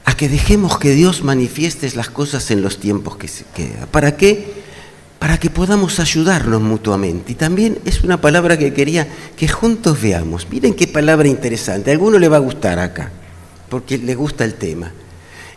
a 0.04 0.16
que 0.16 0.28
dejemos 0.28 0.78
que 0.78 0.92
Dios 0.92 1.22
manifieste 1.22 1.90
las 1.94 2.08
cosas 2.08 2.50
en 2.50 2.62
los 2.62 2.78
tiempos 2.78 3.16
que 3.16 3.28
se 3.28 3.44
queda. 3.54 3.86
¿Para 3.86 4.16
qué? 4.16 4.64
Para 5.18 5.38
que 5.38 5.50
podamos 5.50 5.98
ayudarnos 6.00 6.62
mutuamente. 6.62 7.32
Y 7.32 7.34
también 7.34 7.78
es 7.84 8.02
una 8.02 8.20
palabra 8.20 8.56
que 8.56 8.72
quería 8.72 9.06
que 9.36 9.48
juntos 9.48 10.00
veamos. 10.00 10.46
Miren 10.50 10.74
qué 10.74 10.86
palabra 10.86 11.28
interesante. 11.28 11.90
A 11.90 11.94
alguno 11.94 12.18
le 12.18 12.28
va 12.28 12.36
a 12.36 12.40
gustar 12.40 12.78
acá, 12.78 13.10
porque 13.68 13.98
le 13.98 14.14
gusta 14.14 14.44
el 14.44 14.54
tema. 14.54 14.92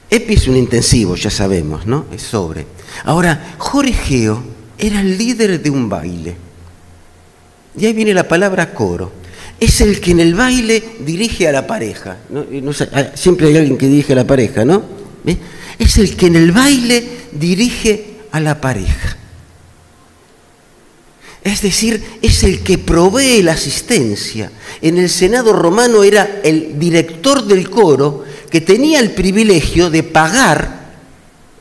Epi 0.09 0.33
es 0.33 0.47
un 0.47 0.57
intensivo, 0.57 1.15
ya 1.15 1.29
sabemos, 1.29 1.85
¿no? 1.85 2.07
Es 2.11 2.23
sobre. 2.23 2.65
Ahora, 3.05 3.55
Jorgeo 3.59 4.43
era 4.79 5.01
el 5.01 5.17
líder 5.17 5.61
de 5.61 5.69
un 5.69 5.89
baile. 5.89 6.35
Y 7.77 7.85
ahí 7.85 7.93
viene 7.93 8.13
la 8.13 8.27
palabra 8.27 8.73
coro. 8.73 9.11
Es 9.59 9.81
el 9.81 9.99
que 9.99 10.11
en 10.11 10.21
el 10.21 10.33
baile 10.33 10.81
dirige 11.01 11.47
a 11.47 11.51
la 11.51 11.67
pareja. 11.67 12.17
Ah, 12.93 13.11
siempre 13.13 13.47
hay 13.47 13.57
alguien 13.57 13.77
que 13.77 13.87
dirige 13.87 14.13
a 14.13 14.15
la 14.15 14.25
pareja, 14.25 14.63
¿no? 14.63 14.83
Es 15.77 15.97
el 15.97 16.15
que 16.15 16.27
en 16.27 16.35
el 16.35 16.51
baile 16.51 17.07
dirige 17.31 18.15
a 18.31 18.39
la 18.39 18.59
pareja. 18.59 19.17
Es 21.43 21.61
decir, 21.61 22.03
es 22.21 22.43
el 22.43 22.61
que 22.61 22.77
provee 22.77 23.41
la 23.41 23.53
asistencia. 23.53 24.51
En 24.81 24.97
el 24.97 25.09
Senado 25.09 25.53
romano 25.53 26.03
era 26.03 26.41
el 26.43 26.77
director 26.79 27.45
del 27.45 27.69
coro 27.69 28.23
que 28.49 28.61
tenía 28.61 28.99
el 28.99 29.11
privilegio 29.11 29.89
de 29.89 30.03
pagar 30.03 30.78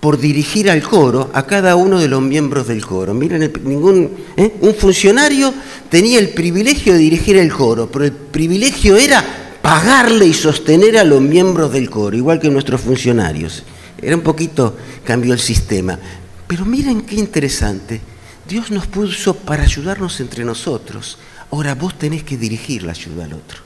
por 0.08 0.18
dirigir 0.18 0.70
al 0.70 0.82
coro 0.82 1.30
a 1.34 1.42
cada 1.42 1.76
uno 1.76 1.98
de 1.98 2.08
los 2.08 2.22
miembros 2.22 2.66
del 2.66 2.82
coro. 2.82 3.12
Miren, 3.12 3.52
ningún, 3.64 4.10
¿eh? 4.38 4.54
un 4.62 4.74
funcionario 4.74 5.52
tenía 5.90 6.18
el 6.18 6.30
privilegio 6.30 6.94
de 6.94 6.98
dirigir 6.98 7.36
el 7.36 7.52
coro, 7.52 7.92
pero 7.92 8.06
el 8.06 8.12
privilegio 8.12 8.96
era 8.96 9.22
pagarle 9.60 10.24
y 10.24 10.32
sostener 10.32 10.96
a 10.96 11.04
los 11.04 11.20
miembros 11.20 11.74
del 11.74 11.90
coro, 11.90 12.16
igual 12.16 12.40
que 12.40 12.48
nuestros 12.48 12.80
funcionarios. 12.80 13.64
Era 14.00 14.16
un 14.16 14.22
poquito, 14.22 14.78
cambió 15.04 15.34
el 15.34 15.40
sistema. 15.40 15.98
Pero 16.46 16.64
miren 16.64 17.02
qué 17.02 17.16
interesante, 17.16 18.00
Dios 18.48 18.70
nos 18.70 18.86
puso 18.86 19.36
para 19.36 19.64
ayudarnos 19.64 20.20
entre 20.20 20.42
nosotros. 20.42 21.18
Ahora 21.50 21.74
vos 21.74 21.98
tenés 21.98 22.22
que 22.22 22.38
dirigir 22.38 22.82
la 22.82 22.92
ayuda 22.92 23.26
al 23.26 23.34
otro. 23.34 23.60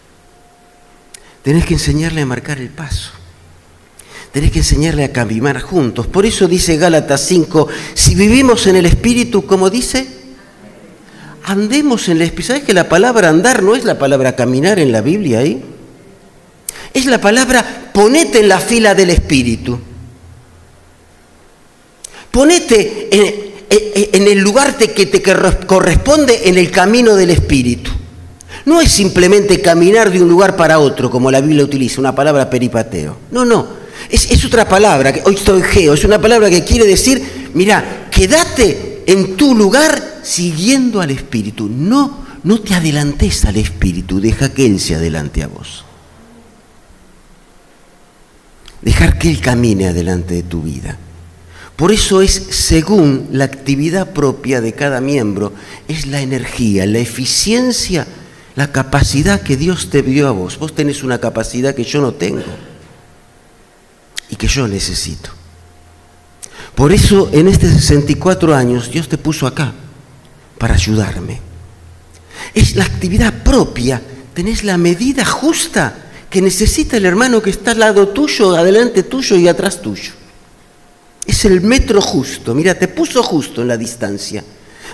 Tenés 1.45 1.65
que 1.65 1.75
enseñarle 1.75 2.23
a 2.23 2.27
marcar 2.27 2.59
el 2.59 2.71
paso 2.71 3.22
tenés 4.33 4.51
que 4.51 4.61
enseñarle 4.61 5.05
a 5.05 5.13
caminar 5.13 5.61
juntos. 5.61 6.07
Por 6.07 6.27
eso 6.27 6.49
dice 6.49 6.79
Gálatas 6.79 7.21
5, 7.27 7.69
si 7.95 8.15
vivimos 8.15 8.67
en 8.67 8.77
el 8.77 8.87
Espíritu, 8.87 9.47
¿cómo 9.47 9.69
dice? 9.71 10.07
Andemos 11.45 12.09
en 12.09 12.17
el 12.17 12.23
Espíritu. 12.23 12.49
¿Sabes 12.49 12.65
que 12.65 12.73
la 12.73 12.89
palabra 12.89 13.29
andar 13.29 13.63
no 13.63 13.77
es 13.77 13.85
la 13.85 13.99
palabra 13.99 14.35
caminar 14.35 14.79
en 14.79 14.91
la 14.91 15.03
Biblia 15.03 15.41
ahí? 15.41 15.63
Es 16.95 17.07
la 17.07 17.21
palabra 17.21 17.91
ponete 17.93 18.41
en 18.41 18.49
la 18.49 18.59
fila 18.59 18.95
del 18.95 19.11
Espíritu. 19.11 19.79
Ponete 22.31 23.09
en 23.71 24.27
el 24.27 24.39
lugar 24.39 24.77
que 24.77 25.07
te 25.07 25.23
corresponde 25.67 26.49
en 26.49 26.57
el 26.57 26.71
camino 26.71 27.15
del 27.15 27.31
Espíritu. 27.31 27.91
No 28.65 28.81
es 28.81 28.91
simplemente 28.91 29.61
caminar 29.61 30.11
de 30.11 30.23
un 30.23 30.29
lugar 30.29 30.57
para 30.57 30.79
otro, 30.79 31.11
como 31.11 31.31
la 31.31 31.41
Biblia 31.41 31.65
utiliza, 31.65 32.01
una 32.01 32.15
palabra 32.15 32.49
peripateo. 32.49 33.17
No, 33.31 33.45
no. 33.45 33.82
Es, 34.13 34.45
otra 34.45 34.69
palabra, 34.69 35.11
hoy 35.25 35.35
estoy 35.35 35.63
geo, 35.63 35.95
es 35.95 36.05
una 36.05 36.21
palabra 36.21 36.51
que 36.51 36.63
quiere 36.63 36.85
decir, 36.85 37.51
mira, 37.55 38.09
quédate 38.11 39.05
en 39.07 39.39
tu 39.39 39.55
lugar 39.55 40.21
siguiendo 40.23 41.01
al 41.01 41.11
Espíritu. 41.11 41.67
No, 41.67 42.19
no 42.45 42.61
te 42.61 42.75
adelantes 42.75 43.47
al 43.47 43.57
Espíritu, 43.57 44.21
deja 44.21 44.53
que 44.53 44.67
Él 44.67 44.79
se 44.81 44.97
adelante 44.97 45.43
a 45.43 45.47
vos. 45.47 45.87
Dejar 48.83 49.19
que 49.19 49.31
Él 49.31 49.41
camine 49.41 49.89
adelante 49.89 50.35
de 50.35 50.43
tu 50.43 50.61
vida. 50.61 50.99
Por 51.75 51.91
eso 51.91 52.21
es 52.21 52.35
según 52.51 53.29
la 53.33 53.45
actividad 53.45 54.13
propia 54.13 54.61
de 54.61 54.75
cada 54.75 55.01
miembro, 55.01 55.55
es 55.89 56.07
la 56.07 56.21
energía, 56.21 56.85
la 56.85 56.99
eficiencia 56.99 58.07
la 58.57 58.71
capacidad 58.71 59.41
que 59.41 59.57
Dios 59.57 59.89
te 59.89 60.03
dio 60.03 60.29
a 60.29 60.33
vos. 60.33 60.59
Vos 60.59 60.75
tenés 60.75 61.03
una 61.03 61.19
capacidad 61.19 61.75
que 61.75 61.85
yo 61.85 62.03
no 62.03 62.13
tengo 62.13 62.43
y 64.33 64.37
que 64.37 64.49
yo 64.49 64.67
necesito. 64.67 65.31
Por 66.75 66.91
eso 66.91 67.29
en 67.33 67.49
estos 67.49 67.71
64 67.71 68.55
años 68.55 68.91
Dios 68.91 69.07
te 69.07 69.19
puso 69.19 69.47
acá 69.47 69.75
para 70.57 70.75
ayudarme. 70.75 71.39
Es 72.55 72.75
la 72.75 72.85
actividad 72.85 73.43
propia, 73.45 74.01
tenés 74.33 74.65
la 74.65 74.79
medida 74.79 75.27
justa 75.27 75.97
que 76.31 76.41
necesita 76.41 76.97
el 76.97 77.05
hermano 77.05 77.43
que 77.43 77.51
está 77.51 77.73
al 77.73 77.81
lado 77.81 78.09
tuyo, 78.09 78.57
adelante 78.57 79.03
tuyo 79.03 79.37
y 79.37 79.49
atrás 79.49 79.83
tuyo. 79.83 80.13
Es 81.27 81.45
el 81.45 81.61
metro 81.61 82.01
justo, 82.01 82.55
mira, 82.55 82.75
te 82.75 82.89
puso 82.89 83.23
justo 83.23 83.61
en 83.61 83.69
la 83.69 83.77
distancia, 83.77 84.43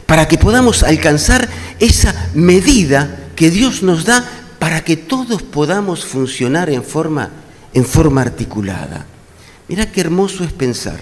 para 0.04 0.26
que 0.26 0.36
podamos 0.36 0.82
alcanzar 0.82 1.48
esa 1.78 2.30
medida 2.34 3.30
que 3.36 3.50
Dios 3.50 3.84
nos 3.84 4.04
da 4.04 4.28
para 4.58 4.82
que 4.82 4.96
todos 4.96 5.44
podamos 5.44 6.04
funcionar 6.04 6.70
en 6.70 6.82
forma, 6.82 7.30
en 7.72 7.84
forma 7.84 8.22
articulada. 8.22 9.06
Mira 9.68 9.90
qué 9.90 10.00
hermoso 10.00 10.44
es 10.44 10.52
pensar 10.52 11.00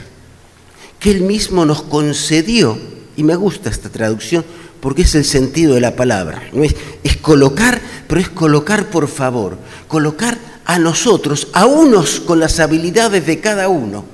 que 0.98 1.10
Él 1.10 1.22
mismo 1.22 1.64
nos 1.64 1.82
concedió, 1.82 2.78
y 3.16 3.22
me 3.22 3.36
gusta 3.36 3.70
esta 3.70 3.88
traducción 3.88 4.44
porque 4.80 5.02
es 5.02 5.14
el 5.14 5.24
sentido 5.24 5.74
de 5.74 5.80
la 5.80 5.96
palabra, 5.96 6.42
¿no? 6.52 6.62
es, 6.62 6.74
es 7.02 7.16
colocar, 7.16 7.80
pero 8.06 8.20
es 8.20 8.28
colocar 8.28 8.90
por 8.90 9.08
favor, 9.08 9.58
colocar 9.88 10.38
a 10.64 10.78
nosotros, 10.78 11.48
a 11.52 11.66
unos 11.66 12.20
con 12.20 12.40
las 12.40 12.60
habilidades 12.60 13.24
de 13.26 13.40
cada 13.40 13.68
uno. 13.68 14.04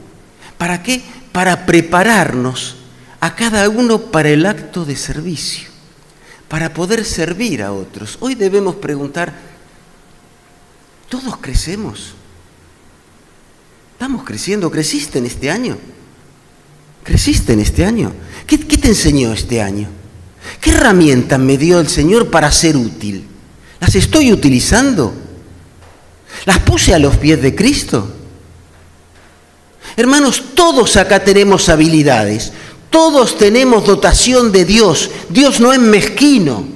¿Para 0.59 0.83
qué? 0.83 1.03
Para 1.33 1.67
prepararnos 1.67 2.77
a 3.21 3.35
cada 3.35 3.69
uno 3.69 4.11
para 4.11 4.31
el 4.31 4.47
acto 4.47 4.85
de 4.85 4.97
servicio 4.97 5.73
para 6.53 6.75
poder 6.75 7.07
servir 7.07 7.63
a 7.63 7.73
otros. 7.73 8.19
Hoy 8.21 8.35
debemos 8.35 8.75
preguntar, 8.75 9.33
¿todos 11.09 11.39
crecemos? 11.39 12.13
¿Estamos 14.03 14.25
creciendo? 14.25 14.69
¿Creciste 14.69 15.21
en 15.21 15.27
este 15.27 15.49
año? 15.49 15.79
¿Creciste 17.05 17.53
en 17.53 17.61
este 17.61 17.85
año? 17.85 18.13
¿Qué, 18.49 18.59
te 18.59 18.89
enseñó 18.89 19.33
este 19.33 19.63
año? 19.63 19.89
¿Qué 20.61 20.71
herramientas 20.71 21.39
me 21.39 21.57
dio 21.57 21.79
el 21.79 21.89
Señor 21.89 22.29
para 22.29 22.51
ser 22.51 22.77
útil? 22.77 23.25
¿Las 23.79 23.95
estoy 23.95 24.33
utilizando? 24.33 25.15
¿Las 26.47 26.59
puse 26.59 26.93
a 26.93 26.99
los 26.99 27.17
pies 27.17 27.41
de 27.41 27.55
Cristo? 27.55 28.13
Hermanos, 29.97 30.47
todos 30.57 30.97
acá 30.97 31.23
tenemos 31.23 31.69
habilidades, 31.69 32.53
todos 32.91 33.39
tenemos 33.39 33.87
dotación 33.87 34.51
de 34.51 34.65
Dios. 34.65 35.13
Dios 35.29 35.61
no 35.61 35.73
es 35.73 35.79
mezquino. 35.79 36.67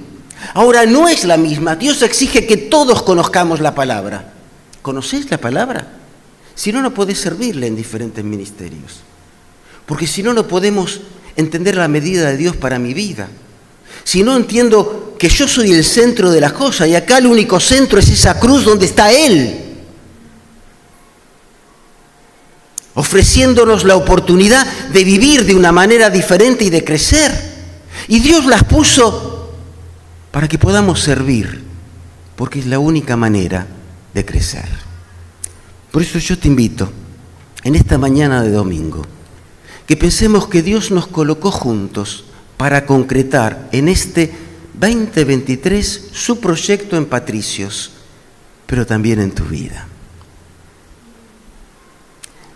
Ahora 0.55 0.87
no 0.87 1.09
es 1.09 1.25
la 1.25 1.37
misma. 1.37 1.75
Dios 1.75 2.03
exige 2.03 2.47
que 2.47 2.57
todos 2.57 3.03
conozcamos 3.03 3.59
la 3.59 3.75
palabra. 3.75 4.33
¿Conocéis 4.81 5.29
la 5.29 5.39
palabra? 5.39 6.06
Si 6.57 6.73
no, 6.73 6.83
no 6.83 6.93
podés 6.93 7.21
servirle 7.21 7.69
en 7.69 7.77
diferentes 7.77 8.25
ministerios. 8.25 9.03
Porque 9.87 10.09
si 10.09 10.25
no, 10.25 10.35
no 10.35 10.49
podemos 10.49 11.03
entender 11.37 11.77
la 11.77 11.87
medida 11.87 12.29
de 12.29 12.37
Dios 12.37 12.57
para 12.57 12.81
mi 12.81 12.93
vida. 12.93 13.29
Si 14.03 14.25
no 14.25 14.37
entiendo 14.37 15.15
que 15.17 15.29
yo 15.29 15.47
soy 15.47 15.71
el 15.71 15.85
centro 15.85 16.33
de 16.33 16.41
las 16.41 16.53
cosas 16.53 16.89
y 16.89 16.97
acá 16.97 17.19
el 17.19 17.27
único 17.27 17.61
centro 17.61 18.01
es 18.01 18.09
esa 18.09 18.41
cruz 18.41 18.65
donde 18.65 18.87
está 18.87 19.13
Él. 19.13 19.67
ofreciéndonos 22.97 23.85
la 23.85 23.95
oportunidad 23.95 24.67
de 24.89 25.05
vivir 25.05 25.45
de 25.45 25.55
una 25.55 25.71
manera 25.71 26.09
diferente 26.09 26.65
y 26.65 26.71
de 26.71 26.83
crecer. 26.83 27.31
Y 28.09 28.21
Dios 28.21 28.47
las 28.47 28.65
puso 28.65 29.53
para 30.33 30.49
que 30.49 30.59
podamos 30.59 31.01
servir, 31.01 31.63
porque 32.37 32.59
es 32.59 32.67
la 32.67 32.79
única 32.79 33.17
manera 33.17 33.67
de 34.15 34.25
crecer. 34.25 34.86
Por 35.91 36.03
eso 36.03 36.19
yo 36.19 36.39
te 36.39 36.49
invito, 36.49 36.91
en 37.65 37.75
esta 37.75 37.99
mañana 37.99 38.43
de 38.43 38.51
domingo, 38.51 39.03
que 39.87 39.97
pensemos 39.97 40.49
que 40.49 40.63
Dios 40.63 40.91
nos 40.91 41.07
colocó 41.07 41.51
juntos 41.51 42.25
para 42.57 42.87
concretar 42.87 43.69
en 43.73 43.89
este 43.89 44.33
2023 44.79 46.11
su 46.13 46.41
proyecto 46.41 46.97
en 46.97 47.07
Patricios, 47.07 47.93
pero 48.67 48.87
también 48.87 49.21
en 49.21 49.33
tu 49.33 49.45
vida. 49.45 49.87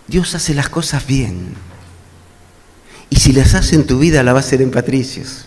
Dios 0.07 0.35
hace 0.35 0.53
las 0.53 0.69
cosas 0.69 1.07
bien. 1.07 1.53
Y 3.09 3.17
si 3.17 3.33
las 3.33 3.53
hace 3.53 3.75
en 3.75 3.87
tu 3.87 3.99
vida, 3.99 4.23
la 4.23 4.33
va 4.33 4.39
a 4.39 4.41
hacer 4.41 4.61
en 4.61 4.71
Patricios. 4.71 5.45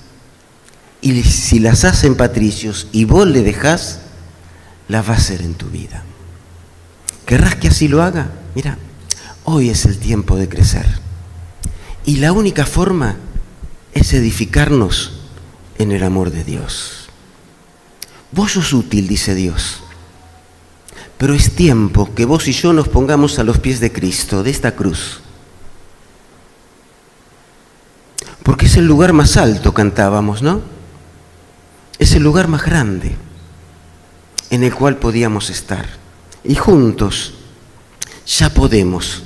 Y 1.00 1.22
si 1.22 1.58
las 1.58 1.84
hace 1.84 2.06
en 2.06 2.16
Patricios 2.16 2.88
y 2.92 3.04
vos 3.04 3.26
le 3.26 3.42
dejás, 3.42 4.00
las 4.88 5.06
va 5.08 5.14
a 5.14 5.16
hacer 5.18 5.42
en 5.42 5.54
tu 5.54 5.66
vida. 5.68 6.02
¿Querrás 7.26 7.56
que 7.56 7.68
así 7.68 7.88
lo 7.88 8.02
haga? 8.02 8.30
Mira, 8.54 8.78
hoy 9.44 9.70
es 9.70 9.84
el 9.86 9.98
tiempo 9.98 10.36
de 10.36 10.48
crecer. 10.48 10.86
Y 12.04 12.16
la 12.16 12.32
única 12.32 12.66
forma 12.66 13.16
es 13.94 14.12
edificarnos 14.12 15.12
en 15.78 15.92
el 15.92 16.02
amor 16.02 16.30
de 16.30 16.44
Dios. 16.44 17.08
Vos 18.32 18.52
sos 18.52 18.72
útil, 18.72 19.08
dice 19.08 19.34
Dios. 19.34 19.82
Pero 21.16 21.34
es 21.34 21.54
tiempo 21.54 22.14
que 22.14 22.24
vos 22.24 22.48
y 22.48 22.52
yo 22.52 22.72
nos 22.72 22.88
pongamos 22.88 23.38
a 23.38 23.44
los 23.44 23.58
pies 23.58 23.80
de 23.80 23.92
Cristo, 23.92 24.42
de 24.42 24.50
esta 24.50 24.74
cruz. 24.74 25.20
Porque 28.42 28.66
es 28.66 28.76
el 28.76 28.84
lugar 28.84 29.14
más 29.14 29.36
alto, 29.38 29.72
cantábamos, 29.72 30.42
¿no? 30.42 30.60
Es 31.98 32.12
el 32.12 32.22
lugar 32.22 32.48
más 32.48 32.64
grande 32.64 33.16
en 34.50 34.64
el 34.64 34.74
cual 34.74 34.96
podíamos 34.96 35.48
estar. 35.48 36.03
Y 36.44 36.54
juntos 36.54 37.34
ya 38.26 38.50
podemos 38.50 39.22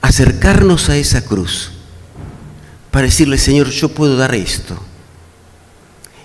acercarnos 0.00 0.88
a 0.88 0.96
esa 0.96 1.24
cruz 1.24 1.72
para 2.90 3.06
decirle, 3.06 3.38
Señor, 3.38 3.70
yo 3.70 3.88
puedo 3.88 4.16
dar 4.16 4.34
esto. 4.34 4.76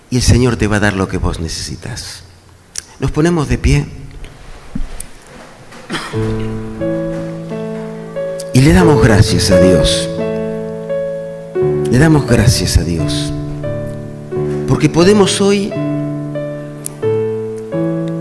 Y 0.10 0.18
el 0.18 0.22
Señor 0.22 0.56
te 0.56 0.68
va 0.68 0.78
a 0.78 0.82
dar 0.82 0.94
lo 0.94 1.08
que 1.08 1.18
vos 1.18 1.40
necesitas. 1.40 2.24
Nos 3.00 3.12
ponemos 3.12 3.48
de 3.50 3.58
pie. 3.58 3.88
Y 8.54 8.62
le 8.62 8.74
damos 8.74 9.02
gracias 9.02 9.52
a 9.52 9.60
Dios. 9.60 10.10
Le 11.92 11.98
damos 11.98 12.28
gracias 12.28 12.78
a 12.78 12.84
Dios. 12.84 13.32
Porque 14.68 14.90
podemos 14.90 15.40
hoy 15.42 15.72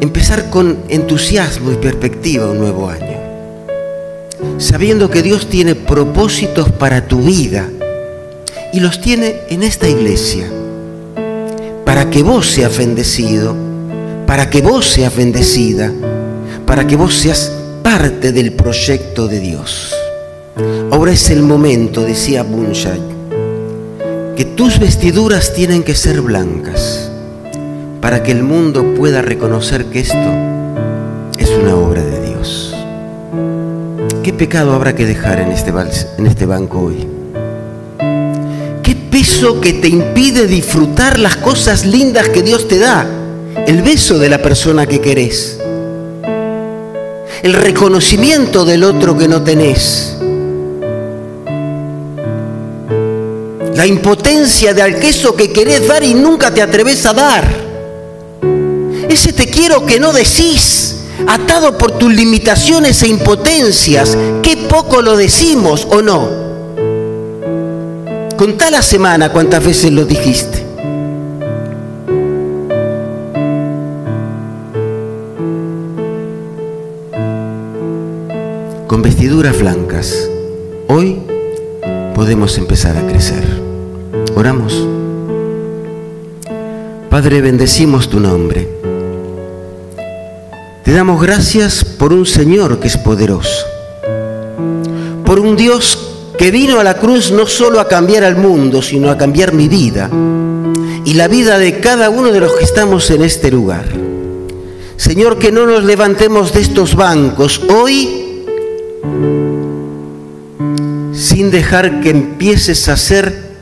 empezar 0.00 0.50
con 0.50 0.78
entusiasmo 0.88 1.72
y 1.72 1.76
perspectiva 1.76 2.50
un 2.50 2.58
nuevo 2.58 2.88
año. 2.88 3.16
Sabiendo 4.58 5.10
que 5.10 5.22
Dios 5.22 5.48
tiene 5.48 5.74
propósitos 5.74 6.70
para 6.70 7.06
tu 7.06 7.20
vida 7.20 7.68
y 8.72 8.80
los 8.80 9.00
tiene 9.00 9.36
en 9.48 9.62
esta 9.62 9.88
iglesia. 9.88 10.46
Para 11.84 12.10
que 12.10 12.22
vos 12.22 12.46
seas 12.46 12.76
bendecido, 12.76 13.54
para 14.26 14.50
que 14.50 14.60
vos 14.60 14.86
seas 14.86 15.14
bendecida, 15.16 15.92
para 16.66 16.86
que 16.86 16.96
vos 16.96 17.14
seas 17.14 17.52
parte 17.82 18.32
del 18.32 18.52
proyecto 18.52 19.28
de 19.28 19.40
Dios. 19.40 19.94
Ahora 20.90 21.12
es 21.12 21.30
el 21.30 21.42
momento, 21.42 22.02
decía 22.02 22.42
Bunshai, 22.42 23.00
que 24.36 24.44
tus 24.44 24.78
vestiduras 24.78 25.54
tienen 25.54 25.82
que 25.82 25.94
ser 25.94 26.20
blancas 26.20 27.05
para 28.06 28.22
que 28.22 28.30
el 28.30 28.44
mundo 28.44 28.94
pueda 28.94 29.20
reconocer 29.20 29.86
que 29.86 29.98
esto 29.98 30.14
es 31.40 31.50
una 31.50 31.74
obra 31.74 32.04
de 32.04 32.28
Dios. 32.28 32.72
¿Qué 34.22 34.32
pecado 34.32 34.74
habrá 34.74 34.94
que 34.94 35.04
dejar 35.04 35.40
en 35.40 35.50
este, 35.50 35.72
en 36.16 36.26
este 36.28 36.46
banco 36.46 36.82
hoy? 36.82 37.04
¿Qué 38.84 38.94
peso 39.10 39.60
que 39.60 39.72
te 39.72 39.88
impide 39.88 40.46
disfrutar 40.46 41.18
las 41.18 41.34
cosas 41.34 41.84
lindas 41.84 42.28
que 42.28 42.42
Dios 42.42 42.68
te 42.68 42.78
da? 42.78 43.04
El 43.66 43.82
beso 43.82 44.20
de 44.20 44.28
la 44.28 44.38
persona 44.40 44.86
que 44.86 45.00
querés 45.00 45.58
el 47.42 47.54
reconocimiento 47.54 48.64
del 48.64 48.84
otro 48.84 49.18
que 49.18 49.26
no 49.26 49.42
tenés, 49.42 50.16
La 53.74 53.84
impotencia 53.84 54.72
de 54.72 54.82
aquello 54.82 55.34
que 55.34 55.52
querés 55.52 55.88
dar 55.88 56.04
y 56.04 56.14
nunca 56.14 56.54
te 56.54 56.62
atreves 56.62 57.04
a 57.04 57.12
dar. 57.12 57.65
Ese 59.16 59.32
te 59.32 59.46
quiero 59.46 59.86
que 59.86 59.98
no 59.98 60.12
decís, 60.12 60.96
atado 61.26 61.78
por 61.78 61.92
tus 61.92 62.12
limitaciones 62.12 63.02
e 63.02 63.08
impotencias. 63.08 64.14
Qué 64.42 64.58
poco 64.68 65.00
lo 65.00 65.16
decimos 65.16 65.88
o 65.90 66.02
no. 66.02 66.28
Contá 68.36 68.70
la 68.70 68.82
semana 68.82 69.32
cuántas 69.32 69.64
veces 69.64 69.90
lo 69.90 70.04
dijiste. 70.04 70.66
Con 78.86 79.00
vestiduras 79.00 79.58
blancas, 79.58 80.28
hoy 80.88 81.22
podemos 82.14 82.58
empezar 82.58 82.98
a 82.98 83.06
crecer. 83.06 83.44
Oramos. 84.34 84.86
Padre, 87.08 87.40
bendecimos 87.40 88.10
tu 88.10 88.20
nombre. 88.20 88.75
Te 90.86 90.92
damos 90.92 91.20
gracias 91.20 91.84
por 91.84 92.12
un 92.12 92.24
Señor 92.24 92.78
que 92.78 92.86
es 92.86 92.96
poderoso, 92.96 93.66
por 95.24 95.40
un 95.40 95.56
Dios 95.56 95.98
que 96.38 96.52
vino 96.52 96.78
a 96.78 96.84
la 96.84 96.94
cruz 96.94 97.32
no 97.32 97.48
solo 97.48 97.80
a 97.80 97.88
cambiar 97.88 98.22
al 98.22 98.36
mundo, 98.36 98.80
sino 98.82 99.10
a 99.10 99.18
cambiar 99.18 99.52
mi 99.52 99.66
vida 99.66 100.08
y 101.04 101.14
la 101.14 101.26
vida 101.26 101.58
de 101.58 101.80
cada 101.80 102.08
uno 102.08 102.30
de 102.30 102.38
los 102.38 102.52
que 102.52 102.62
estamos 102.62 103.10
en 103.10 103.24
este 103.24 103.50
lugar. 103.50 103.84
Señor, 104.96 105.40
que 105.40 105.50
no 105.50 105.66
nos 105.66 105.82
levantemos 105.82 106.52
de 106.52 106.60
estos 106.60 106.94
bancos 106.94 107.60
hoy 107.68 108.44
sin 111.12 111.50
dejar 111.50 112.00
que 112.00 112.10
empieces 112.10 112.88
a 112.88 112.92
hacer 112.92 113.56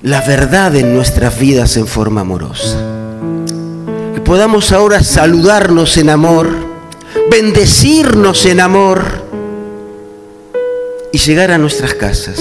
la 0.00 0.22
verdad 0.22 0.74
en 0.74 0.94
nuestras 0.94 1.38
vidas 1.38 1.76
en 1.76 1.86
forma 1.86 2.22
amorosa. 2.22 3.05
Podamos 4.26 4.72
ahora 4.72 5.04
saludarnos 5.04 5.96
en 5.98 6.10
amor, 6.10 6.48
bendecirnos 7.30 8.44
en 8.46 8.58
amor 8.58 9.04
y 11.12 11.18
llegar 11.18 11.52
a 11.52 11.58
nuestras 11.58 11.94
casas 11.94 12.40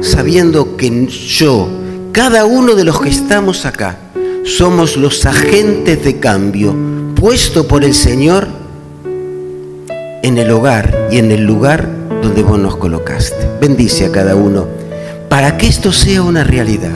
sabiendo 0.00 0.76
que 0.78 1.06
yo, 1.06 1.68
cada 2.12 2.46
uno 2.46 2.74
de 2.74 2.84
los 2.84 2.98
que 2.98 3.10
estamos 3.10 3.66
acá, 3.66 3.98
somos 4.44 4.96
los 4.96 5.26
agentes 5.26 6.02
de 6.02 6.18
cambio 6.18 6.74
puesto 7.14 7.68
por 7.68 7.84
el 7.84 7.94
Señor 7.94 8.48
en 10.22 10.38
el 10.38 10.50
hogar 10.50 11.08
y 11.10 11.18
en 11.18 11.30
el 11.30 11.44
lugar 11.44 11.88
donde 12.22 12.42
vos 12.42 12.58
nos 12.58 12.76
colocaste. 12.76 13.48
Bendice 13.60 14.06
a 14.06 14.12
cada 14.12 14.34
uno 14.34 14.66
para 15.28 15.58
que 15.58 15.66
esto 15.66 15.92
sea 15.92 16.22
una 16.22 16.42
realidad. 16.42 16.94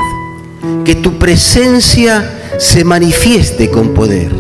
Que 0.85 0.95
tu 0.95 1.19
presencia 1.19 2.36
se 2.59 2.85
manifieste 2.85 3.71
con 3.71 3.95
poder 3.95 4.33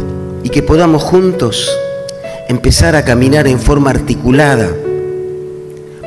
y 0.42 0.48
que 0.48 0.62
podamos 0.62 1.02
juntos 1.02 1.70
empezar 2.48 2.96
a 2.96 3.04
caminar 3.04 3.46
en 3.46 3.58
forma 3.58 3.90
articulada 3.90 4.70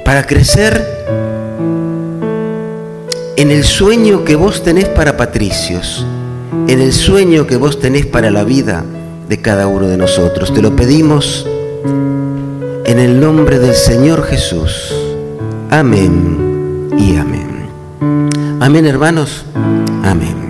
para 0.06 0.26
crecer 0.26 1.00
en 3.36 3.52
el 3.52 3.64
sueño 3.64 4.26
que 4.26 4.36
vos 4.36 4.64
tenés 4.64 4.90
para 4.90 5.16
Patricios, 5.18 6.06
en 6.68 6.82
el 6.82 6.94
sueño 6.94 7.48
que 7.48 7.58
vos 7.58 7.80
tenés 7.80 8.06
para 8.06 8.32
la 8.32 8.44
vida 8.44 8.84
de 9.28 9.42
cada 9.42 9.68
uno 9.68 9.88
de 9.88 9.98
nosotros. 9.98 10.54
Te 10.54 10.62
lo 10.62 10.76
pedimos 10.76 11.46
en 12.86 13.00
el 13.00 13.20
nombre 13.20 13.60
del 13.60 13.76
Señor 13.76 14.24
Jesús. 14.24 14.94
Amén 15.70 16.90
y 16.98 17.16
amén. 17.16 17.70
Amén, 18.60 18.86
hermanos. 18.86 19.46
Amén. 20.04 20.40